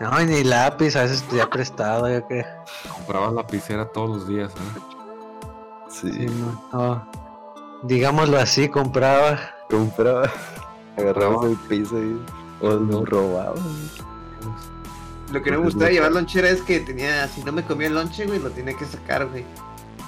[0.00, 2.44] No, y ni lápiz, a veces ya prestado, yo creo.
[2.92, 4.80] Compraba lapicera todos los días, ¿eh?
[5.88, 6.12] Sí.
[6.12, 6.26] Sí.
[6.72, 7.06] No.
[7.84, 9.38] Digámoslo así, compraba.
[9.70, 10.28] Compraba.
[10.98, 12.20] Agarrabas el piso y.
[12.60, 13.54] O lo robaba.
[15.32, 17.86] Lo que no me gustaba de llevar lonchera es que tenía, si no me comía
[17.86, 19.44] el lonche, güey, lo tenía que sacar, güey.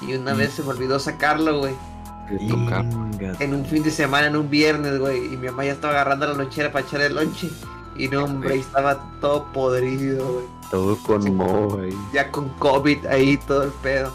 [0.00, 1.74] Y una vez se me olvidó sacarlo, güey.
[3.38, 5.26] En un fin de semana, en un viernes, güey.
[5.32, 7.50] Y mi mamá ya estaba agarrando la lonchera para echar el lonche.
[7.96, 10.46] Y no, hombre, estaba todo podrido, güey.
[10.70, 11.96] Todo con moho ahí.
[12.12, 14.12] Ya con COVID ahí, todo el pedo.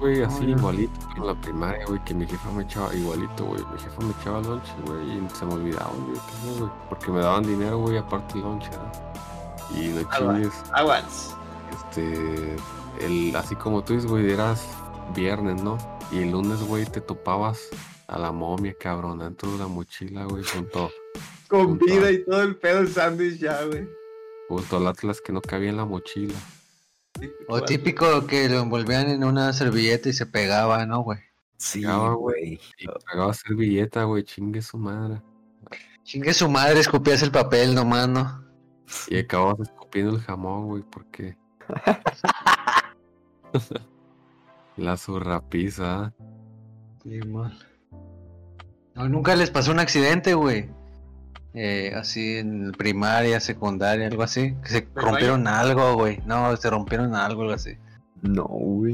[0.00, 0.58] Güey, así Ay, no.
[0.58, 3.62] igualito, en la primaria, güey, que mi jefa me echaba igualito, güey.
[3.72, 6.70] Mi jefa me echaba lonche, güey, y se me olvidaba, güey, qué sé, güey.
[6.88, 9.76] Porque me daban dinero, güey, aparte el lonche, ¿no?
[9.80, 11.34] Y no Ah, chingues, Aguas.
[11.72, 12.56] este,
[13.00, 14.66] el, así como tú dices, güey, eras
[15.14, 15.78] viernes, ¿no?
[16.12, 17.68] Y el lunes, güey, te topabas
[18.06, 20.90] a la momia, cabrón, dentro de la mochila, güey, junto,
[21.48, 21.92] Con Puta.
[21.94, 23.88] vida y todo el pedo sándwich ya, güey.
[24.48, 26.34] junto al Atlas que no cabía en la mochila.
[27.48, 31.18] O típico que lo envolvían en una servilleta y se pegaba, ¿no, güey?
[31.56, 32.60] Sí, Llegaba, güey.
[32.78, 35.22] Y tragaba servilleta, güey, chingue su madre.
[36.02, 38.44] Chingue su madre, escupías el papel nomás, ¿no?
[39.08, 41.36] Y acababas escupiendo el jamón, güey, porque.
[44.76, 46.12] la zurrapiza.
[47.02, 47.50] Sí, mo.
[48.94, 50.70] No, nunca les pasó un accidente, güey.
[51.58, 54.54] Eh, así en primaria, secundaria, algo así.
[54.62, 56.20] Que se ¿Del rompieron algo, güey.
[56.26, 57.78] No, se rompieron algo, algo así.
[58.20, 58.92] No, güey.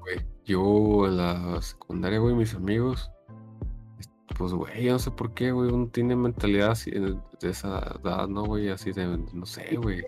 [0.00, 0.26] güey.
[0.44, 3.10] Yo en la secundaria, güey, mis amigos,
[4.00, 7.78] es- pues, güey, yo no sé por qué, güey, uno tiene mentalidad así de esa
[8.02, 8.70] edad, ¿no, güey?
[8.70, 10.02] Así de, no sé, güey.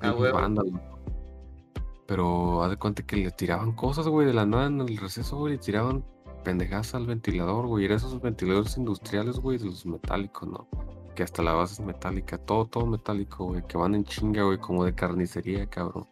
[0.00, 0.32] Ah, güey.
[2.06, 5.36] Pero haz de cuenta que le tiraban cosas, güey, de la nada en el receso,
[5.36, 6.02] güey, le tiraban
[6.42, 7.84] pendejadas al ventilador, güey.
[7.84, 10.66] Eran esos ventiladores industriales, güey, de los metálicos, ¿no?
[11.18, 14.56] Que hasta la base es metálica, todo, todo metálico, güey, que van en chinga, güey,
[14.58, 16.06] como de carnicería, cabrón.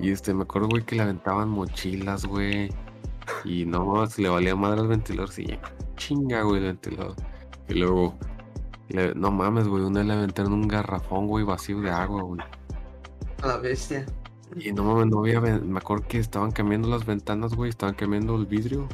[0.00, 2.70] Y este, me acuerdo, güey, que le aventaban mochilas, güey.
[3.44, 5.58] Y no, se le valía madre al ventilador, sí,
[5.96, 7.14] chinga, güey, el ventilador.
[7.68, 8.14] Y luego,
[8.88, 12.40] le- no mames, güey, una vez le aventaron un garrafón, güey, vacío de agua, güey.
[13.42, 14.06] A la bestia.
[14.56, 18.34] Y no mames, no había, me acuerdo que estaban cambiando las ventanas, güey, estaban cambiando
[18.36, 18.88] el vidrio.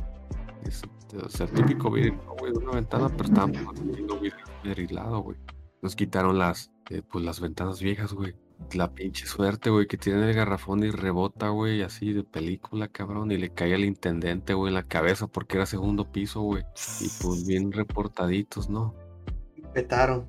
[0.65, 0.83] Es-
[1.25, 5.21] o sea, el típico vidrio, ¿no, güey, de una ventana, pero estaban poniendo vidrio vidrilado,
[5.21, 5.37] güey.
[5.83, 8.35] Nos quitaron las, eh, pues las ventanas viejas, güey.
[8.75, 13.33] La pinche suerte, güey, que tiene el garrafón y rebota, güey, así de película, cabrón.
[13.33, 16.63] Y le cae al intendente, güey, en la cabeza porque era segundo piso, güey.
[17.01, 18.95] Y pues bien reportaditos, ¿no?
[19.73, 20.27] Petaron.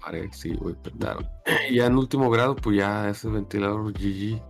[0.00, 1.26] Pare- sí, güey, petaron.
[1.70, 4.40] Y ya en último grado, pues ya ese ventilador GG,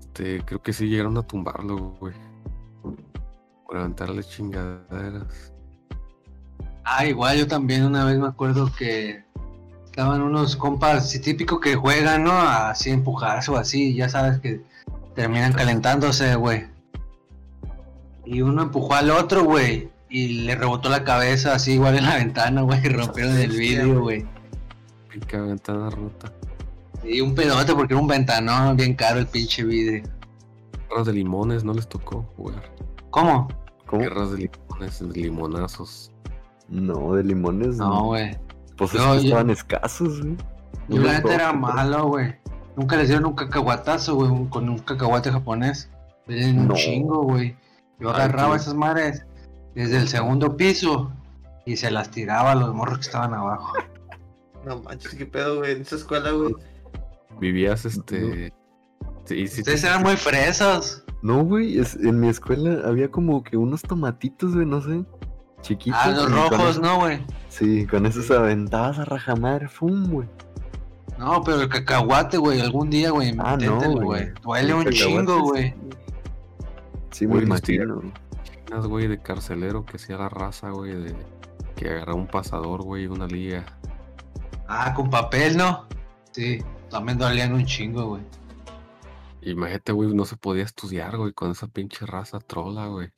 [0.00, 2.14] este, creo que sí llegaron a tumbarlo, güey.
[2.82, 5.51] Por levantarle chingaderas.
[6.84, 9.24] Ah, igual yo también una vez me acuerdo que
[9.84, 12.32] estaban unos compas, típico que juegan, ¿no?
[12.32, 14.62] Así empujarse o así, ya sabes que
[15.14, 16.66] terminan calentándose, güey.
[18.24, 22.16] Y uno empujó al otro, güey, y le rebotó la cabeza así igual en la
[22.16, 24.24] ventana, güey, y rompieron el vidrio, güey.
[25.10, 26.32] Pica ventana rota.
[27.04, 30.04] Y un pedote porque era un ventanón bien caro el pinche vidrio.
[30.88, 32.62] Guerras de limones, no les tocó jugar.
[33.10, 33.48] ¿Cómo?
[33.86, 34.02] ¿Cómo?
[34.02, 36.11] Guerras de limones, limonazos.
[36.72, 37.76] No, de limones.
[37.76, 38.36] No, güey.
[38.76, 40.36] Pues Yo- es que yo- estaban escasos, güey.
[40.88, 42.34] Yo la neta era malo, güey.
[42.76, 45.90] Nunca les dieron un cacahuatazo, güey, con un cacahuate japonés.
[46.26, 46.74] Ven un No.
[46.74, 47.54] chingo, güey.
[48.00, 49.24] Yo agarraba esas madres
[49.74, 51.12] desde el segundo piso
[51.66, 53.72] y se las tiraba a los morros que estaban abajo.
[54.64, 55.72] No manches, qué pedo, güey.
[55.72, 56.54] En esa escuela, güey.
[57.40, 58.52] Vivías, este.
[59.24, 61.02] Sí, sí, Ustedes sí, eran muy fresos.
[61.20, 65.04] No, güey, en mi escuela había como que unos tomatitos, güey, no sé.
[65.62, 65.98] Chiquitos.
[66.02, 67.20] Ah, los rojos, eso- no, güey.
[67.48, 70.28] Sí, con esos aventabas a rajamar, fum, güey.
[71.18, 74.30] No, pero el cacahuate, güey, algún día, güey, Ah, no, güey.
[74.42, 75.40] Duele El un chingo, sí.
[75.42, 75.74] güey.
[77.12, 78.02] Sí, los imagino.
[78.70, 81.14] unas, güey, de carcelero que hacía la raza, güey, de.
[81.76, 83.64] Que agarraba un pasador, güey, y una liga.
[84.66, 85.86] Ah, con papel, ¿no?
[86.32, 88.22] Sí, también dolían un chingo, güey.
[89.42, 93.10] Imagínate, güey, no se podía estudiar, güey, con esa pinche raza trola, güey.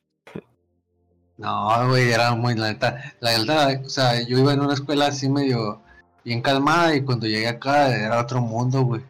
[1.37, 3.15] No, güey, era muy la neta.
[3.21, 5.81] La neta, o sea, yo iba en una escuela así medio
[6.25, 9.03] bien calmada y cuando llegué acá era otro mundo, güey.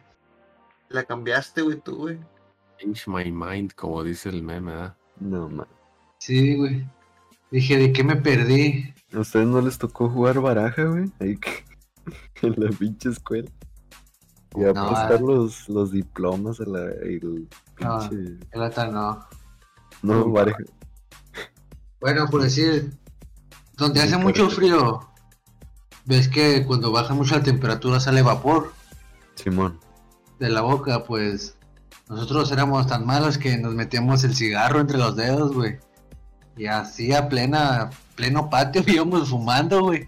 [0.89, 2.19] La cambiaste, güey, tú, güey.
[2.79, 4.95] Change my mind, como dice el meme, ¿verdad?
[5.19, 5.67] No, man.
[6.17, 6.85] Sí, güey.
[7.51, 8.93] Dije, ¿de qué me perdí?
[9.13, 11.11] ¿A ustedes no les tocó jugar baraja, güey?
[11.19, 11.63] Ahí que-
[12.41, 13.49] en la pinche escuela.
[14.55, 15.21] Y No, apostar ah.
[15.21, 17.47] los, los diplomas a la, el
[17.79, 17.99] No.
[17.99, 18.39] pinche...
[18.91, 19.19] No.
[20.01, 20.57] No, no, baraja.
[22.05, 22.93] Bueno, por decir,
[23.77, 25.09] donde Sí, hace mucho frío,
[26.05, 28.75] ves que cuando baja mucho la temperatura sale vapor
[29.33, 29.79] Simón.
[30.37, 31.57] de la boca, pues
[32.07, 35.79] nosotros éramos tan malos que nos metíamos el cigarro entre los dedos, güey.
[36.55, 40.07] Y así a plena, pleno patio íbamos fumando, güey.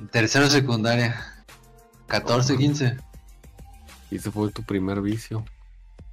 [0.00, 1.44] En tercero secundaria.
[2.08, 2.96] 14, 15.
[4.10, 5.44] Y ese fue tu primer vicio.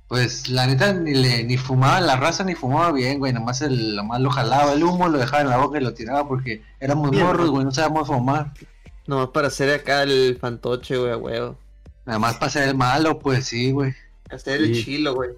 [0.10, 3.32] Pues la neta ni le ni fumaba la raza ni fumaba bien, güey.
[3.32, 6.28] Nomás el, nomás lo jalaba el humo, lo dejaba en la boca y lo tiraba
[6.28, 8.52] porque éramos Bien, morros, güey, no sabíamos fumar.
[9.06, 11.58] Nomás para hacer acá el fantoche, güey, a huevo.
[12.08, 13.94] Nada más para ser el malo, pues sí, güey.
[14.32, 14.84] Hacer el Sí.
[14.84, 15.30] chilo, güey.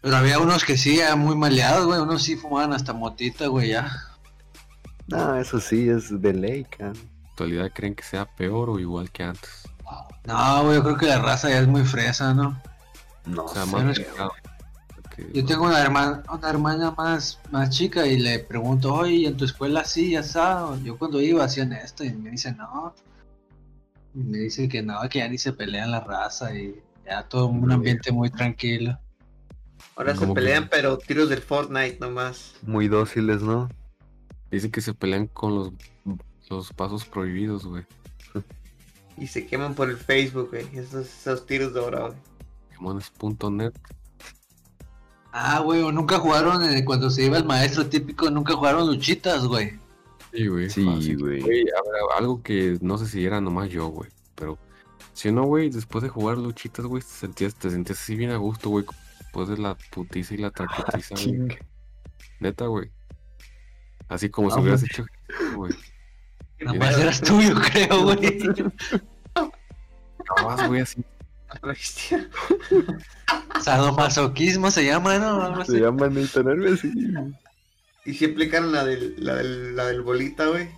[0.00, 2.00] Pero había unos que sí, ya muy maleados, güey.
[2.00, 3.90] Unos sí fumaban hasta motita, güey, ya.
[5.06, 6.88] No, eso sí es de ley, can.
[6.88, 9.50] ¿En la actualidad creen que sea peor o igual que antes?
[10.24, 12.60] No, güey, yo creo que la raza ya es muy fresa, ¿no?
[13.28, 13.72] No, O sea, sé.
[13.72, 14.32] más no es- pegado.
[14.94, 19.36] Porque, Yo tengo una hermana, una hermana más, más chica y le pregunto, oye, ¿en
[19.36, 20.82] tu escuela sí, ya sabes?
[20.82, 22.94] Yo cuando iba hacían esto y me dice, no.
[24.14, 26.74] Y me dice que no, que ya ni se pelean la raza y
[27.06, 28.98] ya todo un ambiente muy tranquilo.
[29.96, 32.54] Ahora se que- pelean, pero tiros del Fortnite nomás.
[32.62, 33.68] Muy dóciles, ¿no?
[34.50, 35.72] Dice que se pelean con los,
[36.48, 37.84] los pasos prohibidos, güey.
[39.16, 40.66] Y se queman por el Facebook, güey.
[40.78, 42.18] Esos, esos tiros de oro, güey.
[42.78, 43.72] Pokémones.net.
[45.32, 49.78] Ah, güey, nunca jugaron eh, cuando se iba el maestro típico, nunca jugaron luchitas, güey.
[50.32, 50.70] Sí, güey.
[50.70, 51.42] Sí, güey.
[52.16, 54.10] algo que no sé si era nomás yo, güey.
[54.34, 54.58] Pero
[55.12, 58.36] si no, güey, después de jugar luchitas, güey, te sentías, te sentías así bien a
[58.36, 58.84] gusto, güey.
[59.20, 61.58] Después de la putiza y la traquetiza, güey.
[62.40, 62.90] Neta, güey.
[64.08, 65.04] Así como si Ah, hubieras hecho,
[65.54, 65.72] güey.
[66.60, 68.38] Nada más eras tú, yo creo, güey.
[70.18, 71.04] Acabas, güey, así.
[73.62, 75.42] Sadomasoquismo se llama, ¿no?
[75.42, 75.72] Algo así.
[75.72, 76.92] Se llama Nathan Nerve, sí.
[78.04, 80.68] Y si aplicaron la del, la del, la del bolita, güey.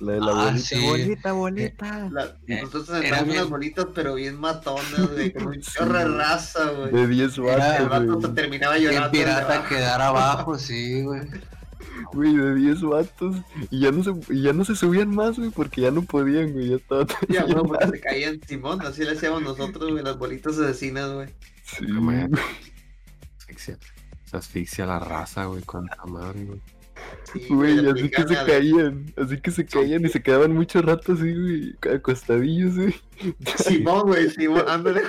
[0.00, 0.58] La de la Ah, bolita.
[0.66, 0.86] sí.
[0.86, 2.08] Bolita, bolita.
[2.10, 5.32] La- Eh, Nosotros era sentamos bien- unas bolitas, pero bien matonas, güey.
[5.32, 6.92] Con un chorro de raza, güey.
[6.92, 9.10] De 10 Era- El vatos, vato terminaba Bien llorando.
[9.12, 9.68] pirata debajo.
[9.68, 11.20] quedar abajo, sí, güey.
[12.12, 13.36] Güey, de 10 vatos.
[13.70, 16.52] Y ya no se, y ya no se subían más, güey, porque ya no podían,
[16.52, 16.70] güey.
[16.70, 20.18] Ya estaba todo Ya, güey, porque se caían Simón, así le hacíamos nosotros, güey, las
[20.18, 21.28] bolitas asesinas, güey.
[21.64, 22.28] Sí, Güey.
[23.38, 23.78] Asfixia.
[24.24, 26.60] Se asfixia la raza, güey, con la madre, güey.
[27.32, 31.12] Sí, Güey, así que se caían, así que se caían y se quedaban mucho rato
[31.12, 32.94] así, güey, acostadillos, güey.
[33.56, 35.02] Simón, güey, Simón, ándale.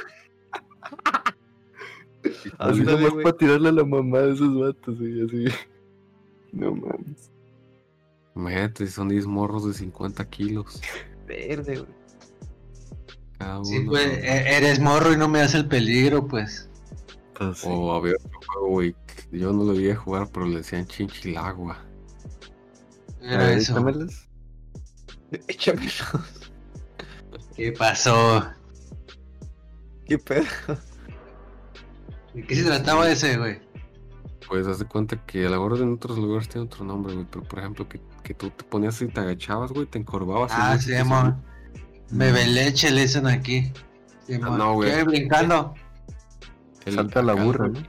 [2.57, 5.45] Así nomás para tirarle a la mamá de esos vatos, güey, así.
[6.51, 7.31] No mames.
[8.35, 10.81] Imagínate, son 10 morros de 50 kilos.
[11.27, 11.91] Verde, güey.
[13.37, 13.65] Cada uno.
[13.65, 16.69] Sí, güey, e- eres morro y no me das el peligro, pues.
[17.37, 17.67] Pues sí.
[17.69, 18.95] O había otro juego, güey.
[19.31, 21.79] Yo no lo vi a jugar, pero le decían chinchilagua.
[23.21, 23.73] Era ver, eso.
[23.73, 24.27] échamelas.
[25.47, 25.89] Échamelo.
[27.55, 28.43] ¿Qué pasó?
[30.05, 30.45] ¿Qué pedo?
[32.33, 33.59] ¿De qué se trataba ese, güey?
[34.51, 37.25] Pues haz de cuenta que a la hora en otros lugares tiene otro nombre, güey.
[37.31, 40.51] Pero por ejemplo, que, que tú te ponías y te agachabas, güey, te encorvabas.
[40.51, 41.35] y Ah, sí, amor.
[42.09, 43.71] Bebe leche le dicen aquí.
[44.27, 44.91] Sí, Ah, no, güey.
[44.91, 45.03] ¿Qué?
[45.05, 45.73] Brincando.
[46.83, 47.79] el Salta la burra, ¿no?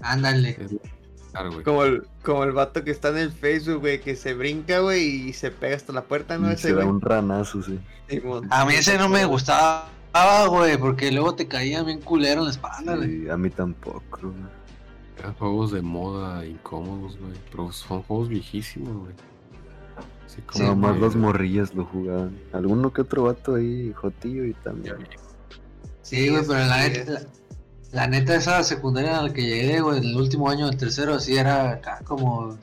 [0.00, 0.54] Ándale.
[0.54, 1.62] brincar, güey.
[1.62, 5.28] Como el, como el vato que está en el Facebook, güey, que se brinca, güey,
[5.28, 6.48] y se pega hasta la puerta, ¿no?
[6.50, 6.88] Y Ese, se da güey.
[6.88, 7.78] un ranazo, sí.
[8.08, 8.48] Simón.
[8.50, 9.90] A mí ese no me gustaba,
[10.48, 13.24] güey, porque luego te caía bien culero en la espalda, güey.
[13.24, 14.59] Sí, a mí tampoco, güey.
[15.20, 17.32] Eran juegos de moda incómodos, güey.
[17.50, 19.12] Pero son juegos viejísimos, güey.
[20.26, 22.38] Así como Sí, que- los morrillas lo jugaban.
[22.52, 24.96] Alguno que otro vato ahí, jotillo y también.
[26.02, 27.20] Sí, güey, pero la sí, neta, la,
[27.92, 31.36] la neta esa secundaria a la que llegué, güey, el último año del tercero, así
[31.36, 32.56] era acá como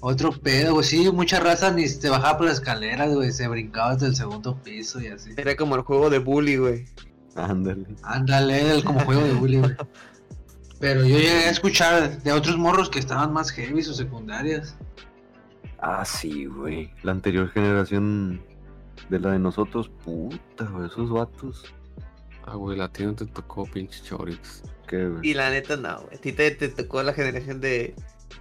[0.00, 0.86] otro pedo, güey.
[0.86, 4.56] Sí, mucha raza ni te bajaba por las escaleras, güey, se brincaba desde el segundo
[4.62, 5.30] piso y así.
[5.36, 6.84] Era como el juego de bully, güey.
[7.36, 7.86] Ándale.
[8.02, 9.72] Ándale, el como juego de bully, güey.
[10.80, 14.76] Pero yo llegué a escuchar de otros morros que estaban más heavy sus secundarias.
[15.78, 16.90] Ah, sí, güey.
[17.02, 18.42] La anterior generación
[19.10, 21.74] de la de nosotros, puta, güey, esos vatos.
[22.46, 24.62] Ah, güey, la tienda te tocó pinche chorix.
[24.88, 25.30] ¿Qué, güey?
[25.30, 26.16] Y la neta, no, güey.
[26.16, 27.94] A ti te, te tocó la generación de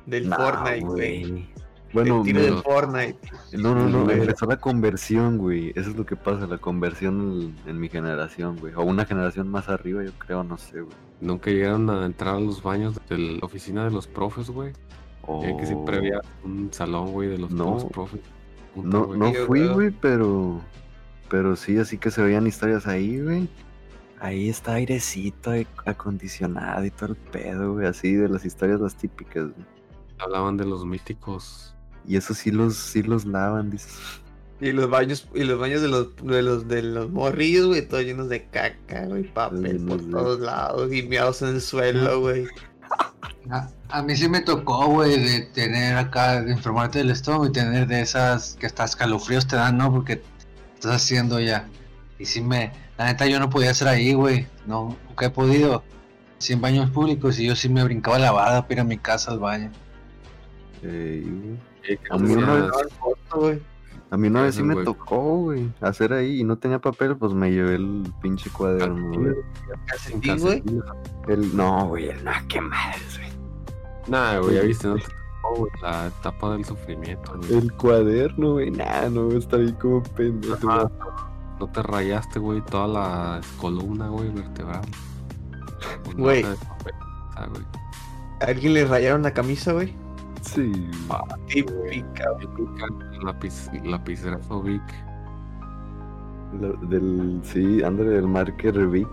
[0.05, 1.49] del Nah, Fortnite, güey.
[1.93, 3.17] Bueno, el tiro del Fortnite.
[3.53, 5.71] no, no, no, empezó la conversión, güey.
[5.75, 8.73] Eso es lo que pasa, la conversión en, en mi generación, güey.
[8.75, 10.95] O una generación más arriba, yo creo, no sé, güey.
[11.21, 14.73] Nunca llegaron a entrar a los baños de la oficina de los profes, güey.
[15.23, 15.41] O...
[15.43, 17.77] Ya que siempre había un salón, güey, de los No.
[17.89, 18.21] profes.
[18.75, 19.19] No, güey.
[19.19, 20.61] no fui, güey, pero.
[21.29, 23.47] Pero sí, así que se veían historias ahí, güey.
[24.19, 27.87] Ahí está airecito aire acondicionado y todo el pedo, güey.
[27.87, 29.65] Así de las historias las típicas, güey.
[30.19, 31.75] Hablaban de los míticos.
[32.09, 33.93] Y eso sí los, sí los lavan, dices.
[34.59, 38.03] Y los baños, y los baños de los, de los, de los morrillos, güey, todos
[38.03, 42.47] llenos de caca, güey, papel por todos lados, y en el suelo, güey.
[43.51, 47.51] A, a mí sí me tocó, güey, de tener acá, de enfermarte del estómago y
[47.51, 49.91] tener de esas que hasta escalofríos te dan, ¿no?
[49.91, 50.23] Porque
[50.73, 51.69] estás haciendo ya.
[52.17, 54.47] Y sí me, la neta yo no podía hacer ahí, güey.
[54.65, 55.83] No, nunca he podido.
[56.39, 58.97] Sí en baños públicos y yo sí me brincaba la barda para ir a mi
[58.97, 59.71] casa al baño.
[60.81, 61.23] Eh,
[61.97, 63.61] que A mí una vez- Foto, güey.
[64.11, 67.33] a mí una vez sí me tocó, güey, hacer ahí y no tenía papel, pues
[67.33, 69.35] me llevé el pinche cuaderno, güey.
[71.27, 73.29] El, no, güey, el no, qué madres, güey.
[74.07, 77.53] Nah, güey, ya viste, no te tocó, güey, la etapa del sufrimiento, güey.
[77.53, 80.69] El cuaderno, güey, nah, no, está ahí como pendejo.
[80.69, 80.89] Ajá.
[81.59, 84.81] No te rayaste, güey, toda la columna, güey, vertebral.
[86.05, 86.43] Con Güey.
[87.35, 87.63] ah, güey.
[88.41, 89.93] ¿A alguien le rayaron la camisa, güey?
[90.41, 90.89] Sí,
[91.47, 92.47] Típica, güey.
[92.55, 92.85] Típica
[93.23, 94.81] Lápiz, lapicerazo Vic.
[96.59, 99.07] Lo- del, sí, ándale, del marker Vic.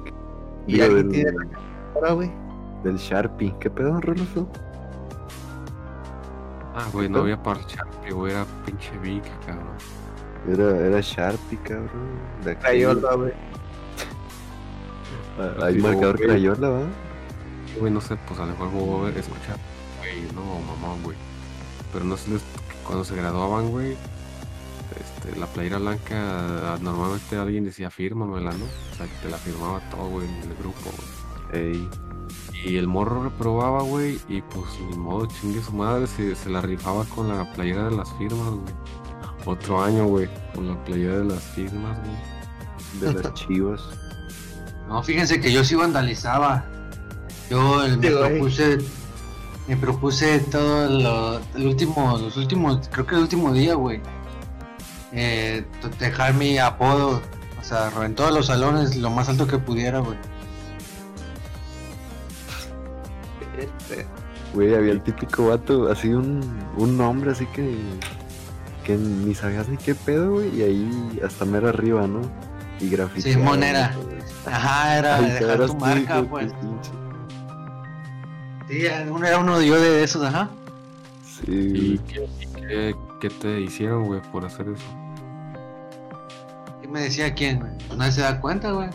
[0.67, 1.31] ¿Y Digo, del, tiene
[1.95, 2.31] Ahora, güey.
[2.85, 3.55] del Sharpie.
[3.61, 4.49] ¿Qué pedo, Roloso?
[6.75, 9.67] Ah, güey, no había para el Sharpie, güey, era pinche Vic, cabrón.
[10.49, 11.89] Era, era Sharpie, cabrón.
[12.45, 12.61] De aquí.
[12.61, 13.33] Crayola, güey.
[15.39, 16.17] Ah, Hay marcador.
[16.21, 16.83] Crayola, ¿va?
[17.81, 19.57] güey, no sé, pues a lo mejor voy a escuchar,
[20.21, 21.17] güey, no, mamá, güey.
[21.93, 22.43] Pero no sé, les-
[22.85, 23.97] cuando se graduaban, güey,
[25.01, 28.65] este, la playera blanca, normalmente alguien decía, fírmamela, ¿no?
[28.65, 30.91] O sea, que te la firmaba todo, güey, en el grupo,
[31.53, 31.63] güey.
[31.63, 31.89] Ey,
[32.65, 36.61] Y el morro reprobaba, güey, y pues ni modo, chingue su madre, se, se la
[36.61, 38.75] rifaba con la playera de las firmas, güey.
[39.45, 43.13] Otro año, güey, con la playera de las firmas, güey.
[43.15, 43.81] de las chivas.
[44.89, 46.65] No, fíjense que yo sí vandalizaba.
[47.51, 48.79] Yo eh, me propuse,
[49.69, 54.01] me propuse todo lo, el último, los últimos, creo que el último día, güey.
[55.13, 55.65] Eh,
[55.99, 57.23] dejar mi apodo,
[57.61, 60.19] o sea, en todos los salones lo más alto que pudiera, güey.
[63.59, 64.07] Este,
[64.57, 66.41] Güey, había el típico vato, así un,
[66.77, 67.77] un nombre así que,
[68.85, 72.23] que ni sabías ni qué pedo, güey, y ahí hasta mero arriba, ¿no?
[72.81, 73.39] Y grafiteado.
[73.39, 73.91] Simón era.
[73.93, 74.51] y todo eso.
[74.51, 76.53] Ajá, era Ay, dejar tu marca, pues.
[78.69, 80.49] Sí, uno era uno yo de esos, ajá.
[81.25, 81.45] Sí,
[81.95, 84.85] ¿Y qué, y qué- qué te hicieron, güey, por hacer eso?
[86.81, 87.73] ¿Qué me decía quién, güey?
[87.97, 88.89] Nadie se da cuenta, güey.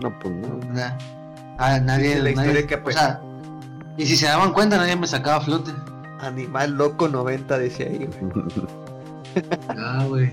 [0.00, 0.58] No, pues no.
[0.72, 0.96] Na-
[1.58, 3.20] ah, nadie, Dice la nadie- o pues- sea,
[3.96, 5.72] y si se daban cuenta, nadie me sacaba a flote.
[6.20, 8.44] animal loco 90 decía ahí, güey.
[9.68, 10.32] Ah, güey.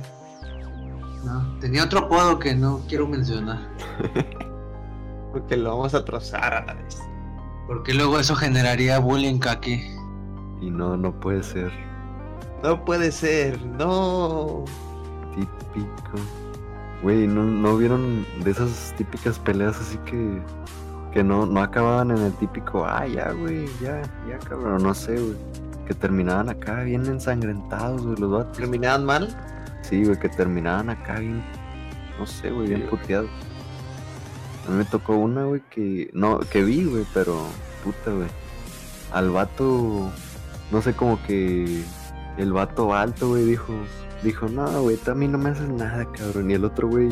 [1.26, 3.60] No, tenía otro apodo que no quiero mencionar.
[5.34, 7.00] Porque lo vamos a trozar a la vez.
[7.68, 9.82] Porque luego eso generaría bullying aquí.
[10.62, 11.72] y no, no puede ser
[12.64, 14.64] No puede ser, no.
[15.36, 16.18] típico.
[17.02, 20.42] Güey, ¿no, ¿no vieron de esas típicas peleas así que,
[21.12, 25.14] que no, no acababan en el típico, ah, ya, güey, ya, ya, cabrón, no sé,
[25.20, 25.36] güey.
[25.86, 28.58] Que terminaban acá bien ensangrentados, güey, los vatos.
[28.58, 29.28] ¿Terminaban mal?
[29.82, 31.44] Sí, güey, que terminaban acá bien,
[32.18, 33.30] no sé, güey, bien puteados.
[34.68, 37.46] A mí me tocó una, güey, que, no, que vi, güey, pero,
[37.84, 38.28] puta, güey.
[39.12, 40.10] Al vato,
[40.72, 41.84] no sé, como que
[42.38, 43.74] el vato alto, güey, dijo,
[44.24, 46.50] dijo, no, güey, tú a mí no me haces nada, cabrón.
[46.50, 47.10] Y el otro, güey,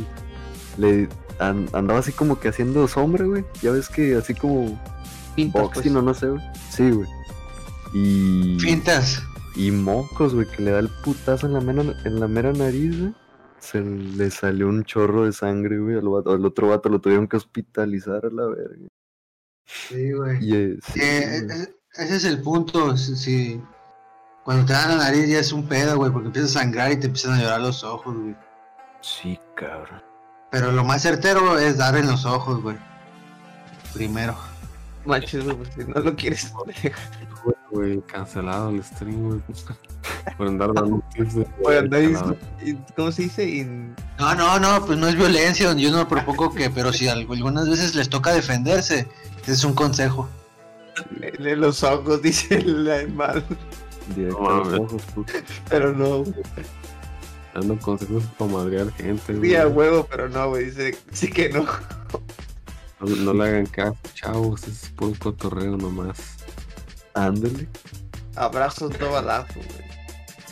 [0.78, 3.44] le an- andaba así como que haciendo sombra, güey.
[3.62, 4.82] Ya ves que así como
[5.36, 5.96] Pintas, boxing pues.
[5.96, 6.42] o no sé, güey.
[6.70, 7.08] Sí, güey.
[7.94, 8.58] Y...
[8.60, 9.22] Fintas.
[9.56, 12.98] Y mocos, güey, que le da el putazo en la mera, en la mera nariz,
[12.98, 13.14] güey.
[13.62, 15.96] Se le salió un chorro de sangre, güey.
[15.96, 18.88] Al, vato- al otro vato lo tuvieron que hospitalizar a la verga.
[19.66, 20.38] Sí, güey.
[20.54, 21.62] Eh, sí, Eh, güey.
[21.62, 22.98] eh, ese es el punto.
[22.98, 23.62] Si, si-
[24.44, 26.98] cuando te dan la nariz ya es un pedo, güey, porque empiezas a sangrar y
[27.00, 28.36] te empiezan a llorar los ojos, güey.
[29.02, 30.02] sí, cabrón.
[30.52, 32.76] Pero lo más certero es dar en los ojos, güey.
[33.94, 34.36] Primero.
[35.06, 36.52] Manches, güey, pues, si no lo quieres.
[37.72, 39.42] Güey, cancelado el stream, güey.
[40.38, 41.48] Por andar dando tips de.
[41.64, 42.38] Oye, andáis- cancelado.
[42.96, 43.50] ¿Cómo se dice?
[43.50, 45.74] In- No, no, no, pues no es violencia.
[45.74, 49.08] Yo no propongo que, pero si algo- algunas veces les toca defenderse,
[49.44, 50.30] ese es un consejo.
[51.40, 53.44] Lee los ojos, dice el animal.
[54.16, 54.80] Directo No a los mames.
[54.82, 55.34] ojos, puto.
[55.70, 56.24] Pero no,
[57.54, 59.50] Dando consejos para madrear gente, güey.
[59.50, 60.66] sí a huevo, pero no, güey.
[60.66, 61.66] Dice sí que no.
[63.02, 64.68] No, no le hagan caso, chavos.
[64.68, 66.38] Es puro cotorreo nomás.
[67.14, 67.68] Ándale.
[68.36, 69.91] Abrazos, no balazos, güey.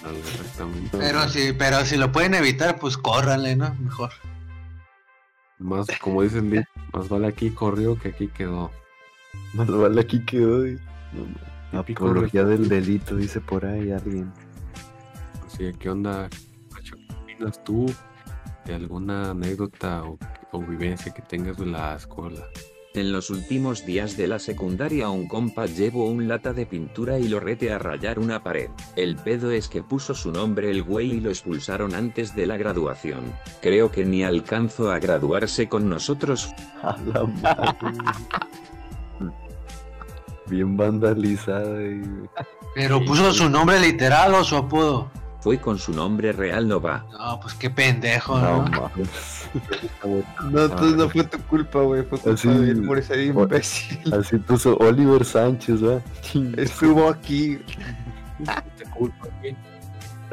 [0.08, 0.97] Exactamente.
[0.97, 3.74] Pero si, pero si lo pueden evitar, pues córranle, ¿no?
[3.76, 4.12] Mejor.
[5.60, 8.72] Más, como dice el más vale aquí corrió que aquí quedó.
[9.54, 10.64] Más vale aquí quedó.
[10.64, 11.82] No.
[11.82, 14.32] Típico Apología del delito, dice por ahí alguien.
[15.45, 16.30] Así ¿qué onda?
[16.30, 17.86] ¿Qué opinas tú
[18.66, 20.18] de alguna anécdota o,
[20.52, 22.47] o vivencia que tengas de la escuela?
[22.95, 27.27] En los últimos días de la secundaria un compa llevó un lata de pintura y
[27.27, 28.71] lo rete a rayar una pared.
[28.95, 32.57] El pedo es que puso su nombre el güey y lo expulsaron antes de la
[32.57, 33.31] graduación.
[33.61, 36.49] Creo que ni alcanzó a graduarse con nosotros.
[36.81, 37.93] A la madre.
[40.47, 42.01] Bien vandalizada, y.
[42.73, 45.11] Pero puso su nombre literal o su apodo.
[45.41, 47.05] Fue con su nombre real no va.
[47.11, 48.71] No, pues qué pendejo, No ¿no?
[48.71, 49.49] mames.
[50.51, 52.03] No, entonces no fue tu culpa, güey.
[52.03, 54.13] Fue culpa Así- de él por ser imbécil.
[54.13, 56.01] Así puso Oliver Sánchez, ¿verdad?
[56.57, 57.57] Estuvo aquí.
[58.77, 59.55] ¿Te culpa güey?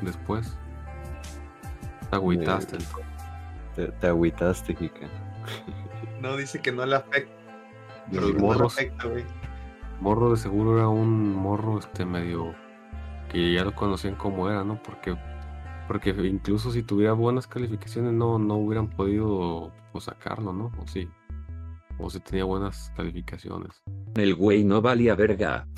[0.02, 0.56] Después.
[2.10, 2.78] Te agüitaste.
[3.74, 5.06] Te, te agüitaste, Kika.
[6.20, 7.32] No dice que no le afecta.
[8.10, 9.24] No le morros, afecta, güey.
[10.00, 12.54] morro de seguro era un morro este medio
[13.36, 14.82] que ya lo conocían como era, ¿no?
[14.82, 15.14] Porque
[15.86, 20.72] porque incluso si tuviera buenas calificaciones no no hubieran podido pues, sacarlo, ¿no?
[20.82, 21.06] O sí.
[21.98, 23.82] O si tenía buenas calificaciones.
[24.14, 25.68] El güey no valía verga.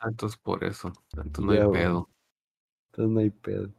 [0.00, 2.10] Ah, Entonces por eso, entonces no hay Ya, pedo.
[2.90, 3.70] Entonces no hay pedo.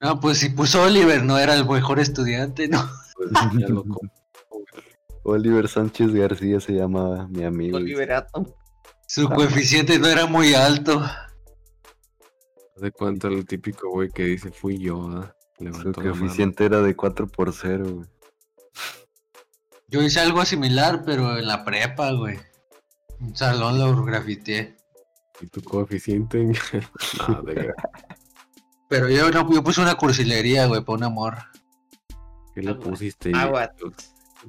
[0.00, 2.88] No, pues si puso Oliver, no era el mejor estudiante, ¿no?
[3.16, 3.84] Pues, ya lo
[5.24, 7.76] Oliver Sánchez García se llamaba mi amigo.
[7.76, 8.56] Oliverato.
[9.06, 11.02] Su coeficiente no era muy alto.
[12.84, 15.34] De cuenta el típico güey que dice fui yo, ¿ah?
[15.56, 18.06] Su Levantó era de 4 por 0, güey.
[19.88, 22.36] Yo hice algo similar, pero en la prepa, güey.
[23.20, 24.76] Un salón lo grafiteé.
[25.40, 26.44] ¿Y tu coeficiente?
[27.26, 27.74] no, de verdad,
[28.90, 31.50] Pero yo no, yo puse una cursilería, güey, para una morra.
[32.54, 33.32] ¿Qué le pusiste?
[33.34, 33.72] Agua.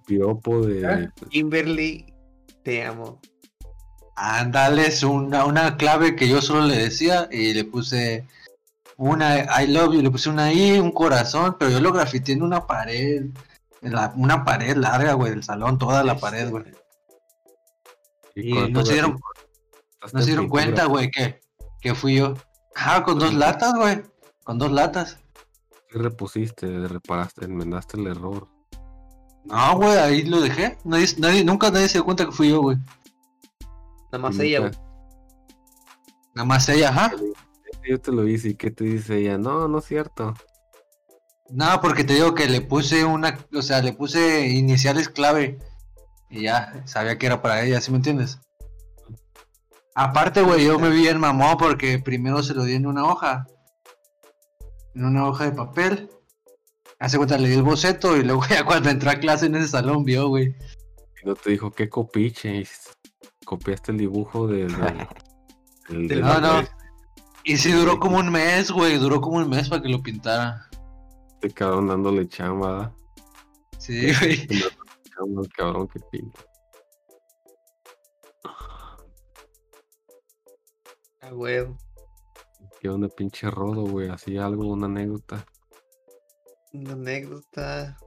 [0.05, 1.09] Piopo de...
[1.29, 2.13] Kimberly,
[2.65, 3.21] te amo.
[4.15, 8.25] Ándale, es una, una clave que yo solo le decía y le puse
[8.97, 12.43] una I love you, le puse una I, un corazón, pero yo lo grafiteé en
[12.43, 13.25] una pared,
[13.81, 16.63] en la- una pared larga, güey, del salón, toda la pared, güey.
[18.35, 19.19] Y cuánto no se dieron,
[20.13, 21.41] no se dieron cuenta, güey, que,
[21.81, 22.35] que fui yo.
[22.75, 24.01] Ah, con dos latas, güey,
[24.43, 25.17] con dos latas.
[25.89, 26.87] ¿Qué repusiste?
[26.87, 28.47] Reparaste, enmendaste el error.
[29.45, 30.77] No, güey, ahí lo dejé.
[30.83, 32.77] Nadie, nadie, nunca nadie se dio cuenta que fui yo, güey.
[34.17, 34.71] Nada más ella, güey.
[36.33, 37.11] Nada más ella, ajá.
[37.87, 39.37] Yo te lo hice y ¿qué te dice ella?
[39.37, 40.33] No, no es cierto.
[41.49, 45.59] No, porque te digo que le puse una, o sea, le puse iniciales clave
[46.29, 48.39] y ya sabía que era para ella, ¿sí me entiendes?
[49.93, 53.45] Aparte, güey, yo me vi en mamón porque primero se lo di en una hoja,
[54.93, 56.09] en una hoja de papel.
[56.99, 59.67] Hace cuenta, le di el boceto y luego ya cuando entré a clase en ese
[59.67, 60.55] salón vio, güey.
[61.21, 62.65] Y no te dijo qué copiche.
[63.45, 64.65] Copiaste el dibujo de...
[64.65, 65.07] de- del-
[65.89, 66.63] Del- del- No, no.
[67.43, 70.67] Y sí duró como un mes, güey, duró como un mes para que lo pintara.
[71.35, 72.91] Este cabrón dándole chamba.
[73.77, 74.47] Sí, güey.
[74.47, 76.41] Chamba cabrón que pinta.
[81.21, 81.67] Ah, güey.
[82.81, 84.09] Qué onda pinche rodo, güey.
[84.09, 85.45] Así algo, una anécdota.
[86.73, 87.97] Una anécdota.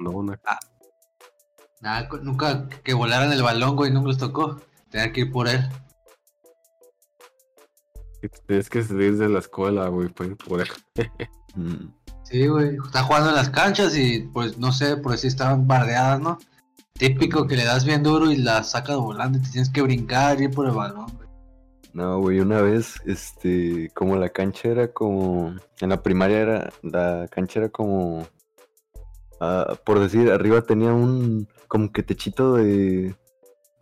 [0.00, 0.40] No, una...
[1.80, 4.60] Nada, cu- nunca que volaran el balón, güey, nunca les tocó.
[4.90, 5.60] Tener que ir por él.
[8.20, 10.74] que Tienes que salir de la escuela, güey, pues, por eso.
[11.56, 11.92] Mm.
[12.22, 12.76] Sí, güey.
[12.76, 16.38] Está jugando en las canchas y pues no sé, por si estaban bardeadas, ¿no?
[16.92, 20.40] Típico que le das bien duro y la sacas volando y te tienes que brincar
[20.40, 21.28] y ir por el balón, güey.
[21.92, 27.26] No, güey, una vez, este, como la cancha era como, en la primaria era, la
[27.28, 28.28] cancha era como,
[29.40, 33.16] ah, por decir, arriba tenía un, como que techito de,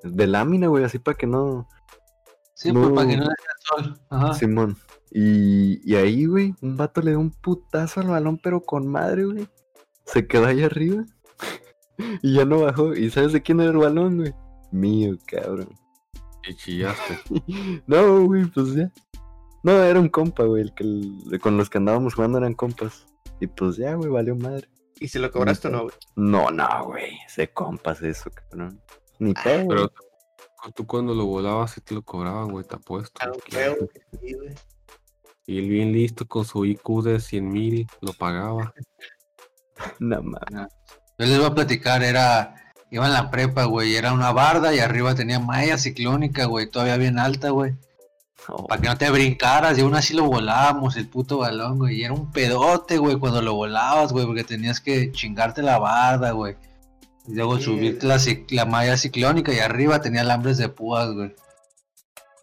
[0.02, 1.68] de lámina, güey, así para que no,
[2.54, 2.94] Sí, pues No.
[2.94, 4.00] para que no le dé el sol.
[4.10, 4.34] Ajá.
[4.34, 4.76] Simón.
[5.12, 9.24] Y, y ahí, güey, un vato le dio un putazo al balón, pero con madre,
[9.24, 9.48] güey.
[10.04, 11.04] Se quedó ahí arriba.
[12.22, 12.94] y ya no bajó.
[12.94, 14.34] ¿Y sabes de quién era el balón, güey?
[14.72, 15.68] Mío, cabrón.
[16.48, 17.20] Y chillaste.
[17.86, 18.90] no, güey, pues ya.
[19.62, 23.06] No, era un compa, güey, el que el- con los que andábamos jugando eran compas.
[23.40, 24.68] Y pues ya, güey, valió madre.
[24.98, 25.94] ¿Y si lo cobraste o no, güey?
[26.16, 28.80] No, no, güey, de compas eso, cabrón.
[29.18, 29.68] Ni Ah, pedo.
[29.68, 29.92] Pero
[30.74, 33.18] tú cuando lo volabas sí te lo cobraban, güey, te apuesto.
[33.22, 33.76] Ah, güey,
[34.20, 34.54] sí, güey.
[35.46, 38.72] Y él bien listo con su IQ de 100 mil lo pagaba.
[40.00, 40.68] No mames.
[41.18, 42.54] Yo les voy a platicar, era.
[42.90, 46.96] Iba en la prepa, güey, era una barda y arriba tenía malla ciclónica, güey, todavía
[46.96, 47.74] bien alta, güey.
[48.48, 51.96] No, Para que no te brincaras, y aún así lo volábamos, el puto balón, güey.
[52.00, 56.30] Y era un pedote, güey, cuando lo volabas, güey, porque tenías que chingarte la barda,
[56.32, 56.56] güey.
[57.28, 57.64] Y luego Sí.
[57.64, 58.18] subirte la,
[58.50, 61.34] la malla ciclónica y arriba tenía alambres de púas, güey.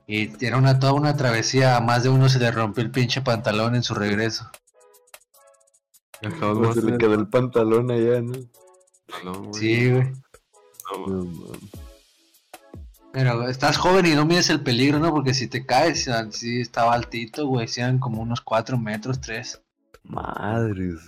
[0.08, 3.22] Y era una toda una travesía, a más de uno se le rompió el pinche
[3.22, 4.50] pantalón en su regreso.
[6.22, 9.54] No más se le el quedó el pantalón allá, ¿no?
[9.54, 10.14] Sí, güey.
[11.08, 11.08] No.
[11.08, 11.52] No.
[13.12, 15.12] Pero estás joven y no mides el peligro, ¿no?
[15.12, 19.62] Porque si te caes, sí estaba altito, güey, sí eran como unos 4 metros, 3.
[20.04, 21.00] Madres.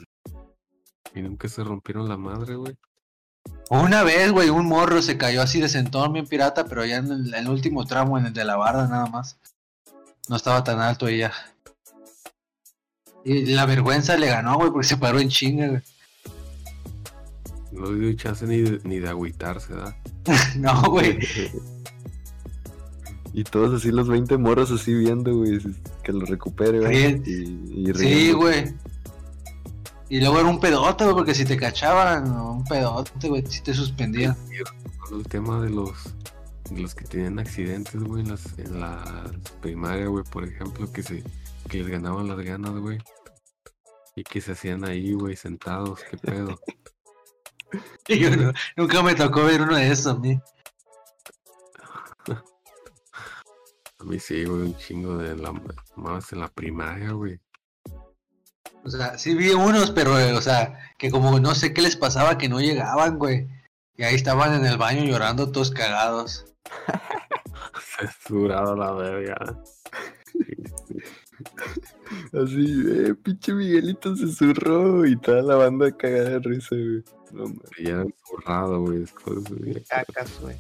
[1.13, 2.75] Y nunca se rompieron la madre, güey.
[3.70, 7.11] Una vez, güey, un morro se cayó así de sentón bien pirata, pero ya en
[7.11, 9.38] el, en el último tramo, en el de la barda nada más.
[10.30, 11.34] No estaba tan alto ya.
[13.26, 15.82] Y la vergüenza le ganó, güey, porque se paró en chinga, güey.
[17.74, 19.95] No dio chance ni de, ni de agüitarse, ¿verdad?
[20.57, 21.20] No, güey.
[23.34, 25.59] Y todos así los 20 morros así viendo, güey,
[26.03, 27.22] que lo recupere, güey.
[27.24, 28.74] Y, y Sí, güey.
[30.10, 33.74] Y luego era un pedote, güey, porque si te cachaban, un pedote, güey, si te
[33.74, 34.38] suspendían.
[34.99, 36.16] Con el tema de los
[36.70, 39.32] de los que tenían accidentes, güey, en las, en la
[39.62, 41.24] primaria, güey, por ejemplo, que se
[41.70, 42.97] que les ganaban las ganas, güey.
[44.16, 46.60] Y que se hacían ahí, güey, sentados, qué pedo.
[48.08, 48.30] Yo
[48.76, 50.39] nunca me tocó ver uno de esos a mí.
[53.99, 55.51] A mí sí, güey, un chingo de la
[55.95, 57.39] más en la primaria, güey.
[58.88, 61.97] O sea, sí vi unos, pero, eh, o sea, que como no sé qué les
[61.97, 63.49] pasaba, que no llegaban, güey.
[63.97, 66.45] Y ahí estaban en el baño llorando todos cagados.
[67.99, 69.35] Censurado la verga.
[72.31, 77.03] Así, eh, pinche Miguelito se zurró y toda la banda cagada de risa, güey.
[77.33, 79.03] No ya zurrado, güey,
[79.89, 80.55] Cacas, güey.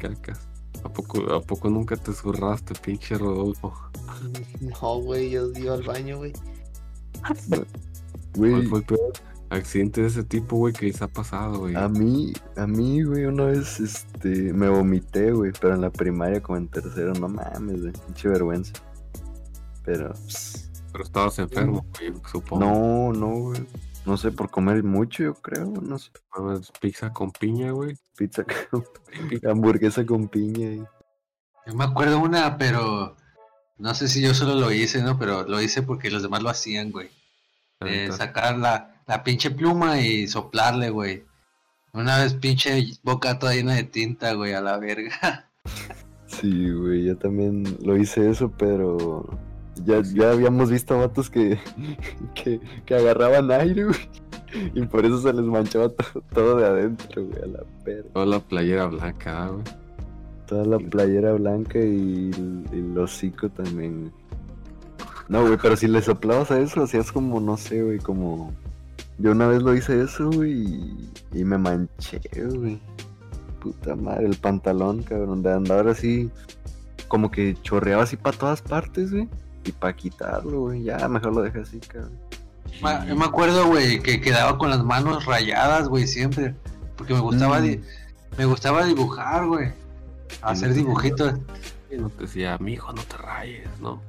[0.00, 0.48] Cacas.
[0.84, 3.74] ¿A poco, ¿A poco nunca te zurraste, pinche Rodolfo?
[4.60, 6.32] No, güey, yo iba al baño, güey.
[7.48, 7.66] ¿Cuál
[8.34, 9.12] Güey, fue el peor
[9.50, 11.74] accidente de ese tipo, güey, que les ha pasado, güey?
[11.74, 16.42] a mí, a mí, güey, una vez, este, me vomité, güey, pero en la primaria
[16.42, 18.72] como en tercero, no mames, güey, pinche vergüenza.
[19.84, 22.64] Pero, pss, Pero estabas enfermo, güey, supongo.
[22.64, 23.66] no, no, güey.
[24.04, 26.10] No sé, por comer mucho, yo creo, no sé.
[26.80, 27.96] Pizza con piña, güey.
[28.16, 28.84] Pizza con,
[29.50, 30.88] hamburguesa con piña.
[31.66, 33.16] Yo me acuerdo una, pero
[33.78, 35.18] no sé si yo solo lo hice, ¿no?
[35.18, 37.08] Pero lo hice porque los demás lo hacían, güey.
[37.80, 38.16] De neta.
[38.16, 41.24] sacar la, la pinche pluma y soplarle, güey.
[41.92, 45.48] Una vez pinche boca toda llena de tinta, güey, a la verga.
[46.26, 49.26] Sí, güey, yo también lo hice eso, pero
[49.84, 51.58] ya, ya habíamos visto vatos que,
[52.34, 54.08] que, que agarraban aire, güey.
[54.74, 58.08] Y por eso se les manchaba to- todo, de adentro, güey, a la perra.
[58.12, 59.62] Toda la playera blanca, güey.
[60.46, 64.12] Toda la playera blanca y, el- y el hocico también.
[65.28, 68.52] No, güey, pero si le soplabas a eso, hacías como, no sé, güey, como...
[69.18, 72.20] Yo una vez lo hice eso, güey, y, y me manché,
[72.54, 72.78] güey.
[73.60, 76.30] Puta madre, el pantalón, cabrón, de andar así,
[77.08, 79.28] como que chorreaba así para todas partes, güey.
[79.64, 82.12] Y para quitarlo, güey, ya, mejor lo dejé así, cabrón.
[83.08, 86.54] Yo me acuerdo, güey, que quedaba con las manos rayadas, güey, siempre.
[86.96, 87.62] Porque me gustaba, Mm.
[87.62, 87.80] di-
[88.38, 89.70] me gustaba dibujar, güey.
[90.42, 91.34] Hacer dibujitos.
[92.18, 94.00] Decía, mijo, no te rayes, ¿no?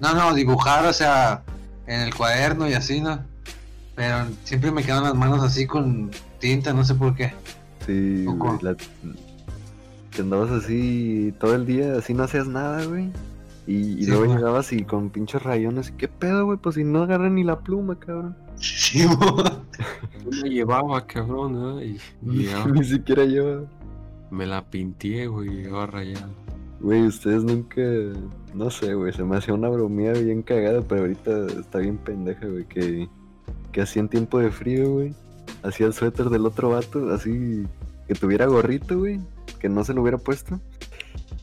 [0.00, 1.42] No, no, dibujar, o sea,
[1.86, 3.20] en el cuaderno y así, ¿no?
[3.94, 7.32] Pero siempre me quedan las manos así con tinta, no sé por qué.
[7.86, 8.44] Sí, ¿Cómo?
[8.56, 8.76] güey, la-
[10.10, 13.10] que andabas así todo el día, así no hacías nada, güey.
[13.66, 14.36] Y, y Sí, luego güey.
[14.36, 16.58] llegabas y con pinches rayones, ¿qué pedo, güey?
[16.58, 18.36] Pues si no agarré ni la pluma, cabrón.
[18.56, 19.44] Sí, güey.
[20.24, 21.82] Yo me llevaba, cabrón, ¿no?
[21.82, 23.66] Y, y Ni siquiera yo.
[24.32, 26.32] Me la pinté, güey, y llegaba rayado.
[26.80, 27.82] Güey, ustedes nunca.
[28.54, 29.12] No sé, güey.
[29.12, 32.64] Se me hacía una bromía bien cagada, pero ahorita está bien pendeja, güey.
[32.64, 33.08] Que,
[33.70, 35.14] que así en tiempo de frío, güey.
[35.62, 37.64] Hacía el suéter del otro vato, así.
[38.08, 39.20] Que tuviera gorrito, güey.
[39.60, 40.58] Que no se lo hubiera puesto.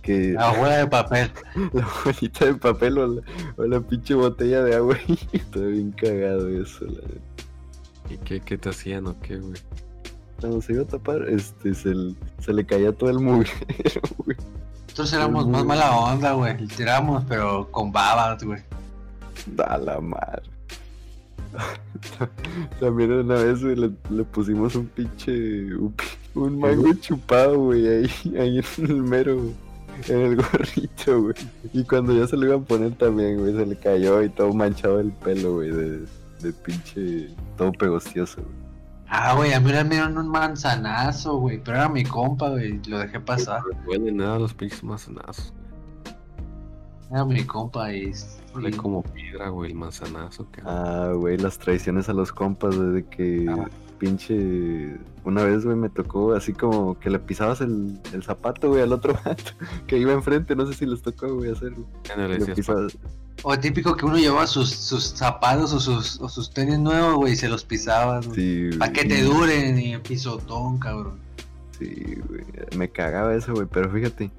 [0.02, 1.32] Que La hoja de papel.
[1.74, 3.22] la bolita de papel o la,
[3.56, 4.98] o la pinche botella de agua.
[5.08, 5.20] güey.
[5.32, 7.02] Está bien cagado eso, la.
[8.14, 9.54] ¿Y qué, qué te hacían o qué, güey?
[10.40, 11.94] Cuando se iba a tapar, este, se,
[12.40, 14.38] se le caía todo el mugrero, güey.
[14.84, 16.66] Nosotros éramos más mala onda, güey.
[16.68, 18.62] Tiramos, pero con babas, güey.
[19.48, 20.44] Da la madre.
[22.80, 25.76] También una vez, güey, le, le pusimos un pinche.
[25.76, 25.96] Un,
[26.36, 29.42] un mango chupado, güey, ahí, ahí en el mero.
[30.08, 31.36] En el gorrito, güey.
[31.74, 34.54] Y cuando ya se lo iban a poner también, güey, se le cayó y todo
[34.54, 36.00] manchado el pelo, güey, de,
[36.42, 37.28] de pinche.
[37.58, 38.59] Todo pegostioso, güey.
[39.12, 41.62] Ah, güey, a mí me dieron un manzanazo, güey.
[41.64, 42.80] Pero era mi compa, güey.
[42.88, 43.62] Lo dejé pasar.
[43.74, 46.16] No duele nada los pinches manzanazos, güey.
[47.12, 48.14] Era mi compa y.
[48.54, 50.74] Duele y- como piedra, güey, el manzanazo, cabrón.
[50.76, 53.68] Ah, güey, las traiciones a los compas, güey, de que Ah.
[54.00, 54.96] Pinche.
[55.26, 58.94] Una vez, güey, me tocó así como que le pisabas el, el zapato, güey, al
[58.94, 59.52] otro vato
[59.86, 60.56] que iba enfrente.
[60.56, 61.86] No sé si les tocó, güey, hacerlo.
[62.18, 62.98] No le pisabas-
[63.44, 67.34] O típico que uno llevaba sus, sus zapatos o sus, o sus tenis nuevos, güey,
[67.34, 68.36] y se los pisaba, güey.
[68.72, 71.20] Sí, Para que te duren y pisotón, cabrón.
[71.78, 72.44] Sí, güey.
[72.76, 73.68] Me cagaba eso, güey.
[73.72, 74.32] Pero fíjate,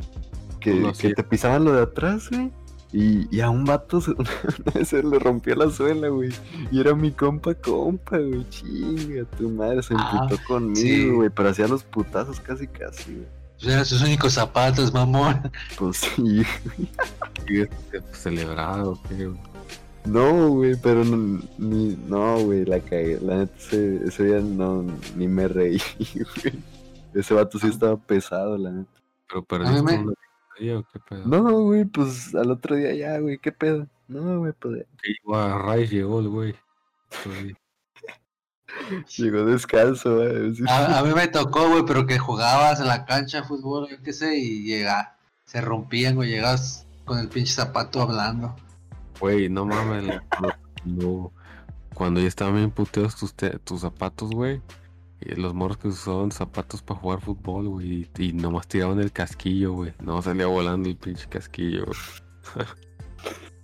[0.60, 2.50] que, que te pisaban lo de atrás, güey.
[2.92, 4.00] Y, y a un vato
[4.84, 6.30] se, le rompió la suela, güey.
[6.72, 8.48] Y era mi compa, compa, güey.
[8.50, 10.42] Chinga, tu madre se Ah, emputó sí.
[10.48, 11.30] conmigo, güey.
[11.30, 13.26] Pero hacía los putazos casi, casi, güey.
[13.62, 15.52] Eran sus únicos zapatos, mamón.
[15.78, 16.42] Pues sí,
[17.46, 19.30] "¿Qué, qué, celebrado, güey?".
[20.06, 23.18] No, güey, pero no, ni, no, güey, la cagué.
[23.20, 24.82] La neta, ese, ese día no,
[25.14, 25.78] ni me reí,
[26.14, 26.54] güey.
[27.12, 28.90] Ese vato sí estaba pesado, la neta.
[29.28, 30.04] Pero perdiste me-
[30.68, 31.22] o qué pedo.
[31.26, 33.86] No, güey, pues al otro día ya, güey, ¿qué pedo?
[34.08, 36.54] No, güey, pues Que llegó a Rice, llegó el güey.
[37.24, 37.54] Pues,
[39.18, 40.54] llegó descalzo, güey.
[40.54, 40.64] sí.
[40.68, 44.02] A, a mí me tocó, güey, pero que jugabas en la cancha de fútbol, yo
[44.02, 48.54] qué sé, y llega, se rompían, güey, llegabas con el pinche zapato hablando.
[49.20, 50.04] Güey, no mames.
[50.40, 51.32] la- Cuando,
[51.94, 54.60] cuando ya estaban bien puteados tus, te- tus zapatos, güey.
[55.20, 58.08] Y los morros que usaban zapatos para jugar fútbol, güey.
[58.18, 59.92] Y, y nomás tiraban el casquillo, güey.
[60.02, 62.66] No salía volando el pinche casquillo, güey.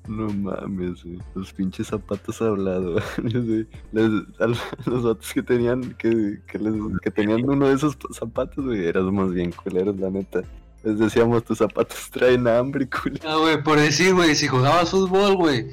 [0.08, 1.18] No mames, güey.
[1.34, 3.02] Los pinches zapatos hablados.
[3.92, 9.34] Los, vatos que tenían, que, que, les- que tenían uno de esos zapatos, güey, éramos
[9.34, 10.42] bien culeros, la neta.
[10.84, 13.28] Les decíamos, tus zapatos traen hambre, culero.
[13.28, 15.66] Ah, güey, por decir, güey, si jugabas fútbol, güey,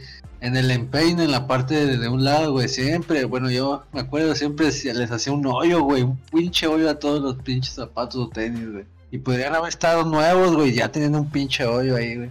[0.43, 4.01] en el empeine, en la parte de, de un lado, güey, siempre, bueno, yo me
[4.01, 7.75] acuerdo, siempre si- les hacía un hoyo, güey, un pinche hoyo a todos los pinches
[7.75, 8.85] zapatos o tenis, güey.
[9.09, 12.29] Y podrían haber estado nuevos, güey, ya teniendo un pinche hoyo ahí, güey.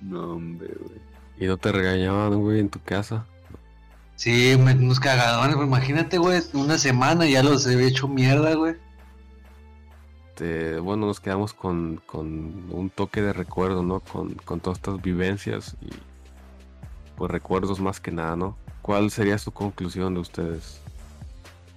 [0.00, 0.98] No, hombre, güey.
[1.40, 3.24] Y no te regañaban, güey, en tu casa.
[4.16, 8.74] Sí, me- unos cagadones, güey, imagínate, güey, una semana ya los he hecho mierda, güey.
[10.28, 14.00] Este, bueno, nos quedamos con, con un toque de recuerdo, ¿no?
[14.00, 15.88] Con, con todas estas vivencias y
[17.18, 18.56] pues recuerdos más que nada, ¿no?
[18.80, 20.80] ¿Cuál sería su conclusión de ustedes?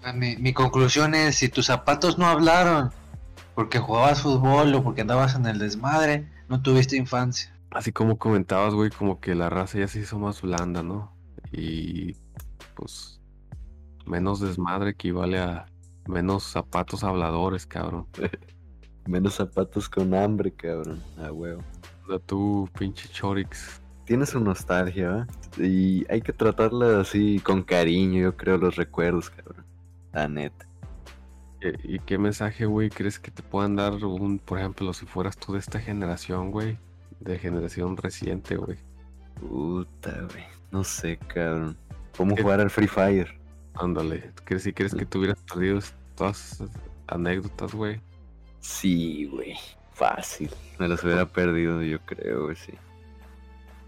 [0.03, 2.91] Ah, Mi, mi conclusión es, si tus zapatos no hablaron
[3.55, 7.53] porque jugabas fútbol o porque andabas en el desmadre, no tuviste infancia.
[7.71, 11.11] Así como comentabas, güey, como que la raza ya se hizo más blanda, ¿no?
[11.51, 12.15] Y
[12.75, 13.19] pues
[14.05, 15.65] menos desmadre equivale a
[16.07, 18.07] menos zapatos habladores, cabrón.
[19.07, 21.01] Menos zapatos con hambre, cabrón.
[21.17, 21.63] Ah, huevo.
[22.05, 23.80] O sea, tú, pinche Chorix.
[24.05, 25.27] Tiene su nostalgia, ¿va?
[25.57, 29.65] Y hay que tratarla así con cariño, yo creo, los recuerdos, cabrón.
[30.11, 30.67] La neta.
[31.83, 35.53] ¿Y qué mensaje, güey, crees que te puedan dar un, por ejemplo, si fueras tú
[35.53, 36.77] de esta generación, güey?
[37.19, 38.79] De generación reciente, güey.
[39.39, 40.43] Puta, güey.
[40.71, 41.77] No sé, cabrón.
[42.17, 42.41] ¿Cómo ¿Qué?
[42.41, 43.39] jugar al Free Fire?
[43.75, 45.79] Ándale, ¿crees, si crees que te hubieras perdido
[46.15, 46.63] todas
[47.07, 48.01] anécdotas, güey?
[48.59, 49.55] Sí, güey.
[49.93, 50.49] Fácil.
[50.79, 52.73] Me las hubiera perdido, yo creo, güey, sí.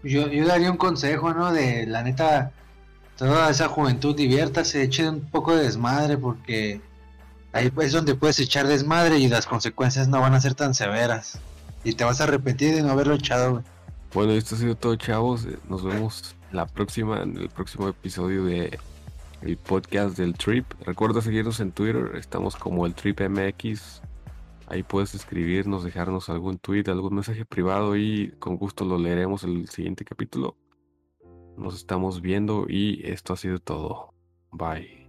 [0.04, 1.52] Yo, daría un consejo, ¿no?
[1.52, 2.52] De la neta,
[3.16, 6.80] toda esa juventud diviértase, eche un poco de desmadre porque
[7.52, 11.38] ahí es donde puedes echar desmadre y las consecuencias no van a ser tan severas.
[11.84, 13.64] Y te vas a arrepentir de no haberlo echado, güey.
[14.12, 15.46] Bueno, esto ha sido todo, chavos.
[15.68, 18.78] Nos vemos la próxima, en el próximo episodio de
[19.42, 20.64] el podcast del Trip.
[20.86, 24.00] Recuerda seguirnos en Twitter, estamos como el Trip MX.
[24.66, 29.68] Ahí puedes escribirnos, dejarnos algún tweet, algún mensaje privado y con gusto lo leeremos el
[29.68, 30.56] siguiente capítulo.
[31.56, 34.14] Nos estamos viendo y esto ha sido todo.
[34.50, 35.03] Bye.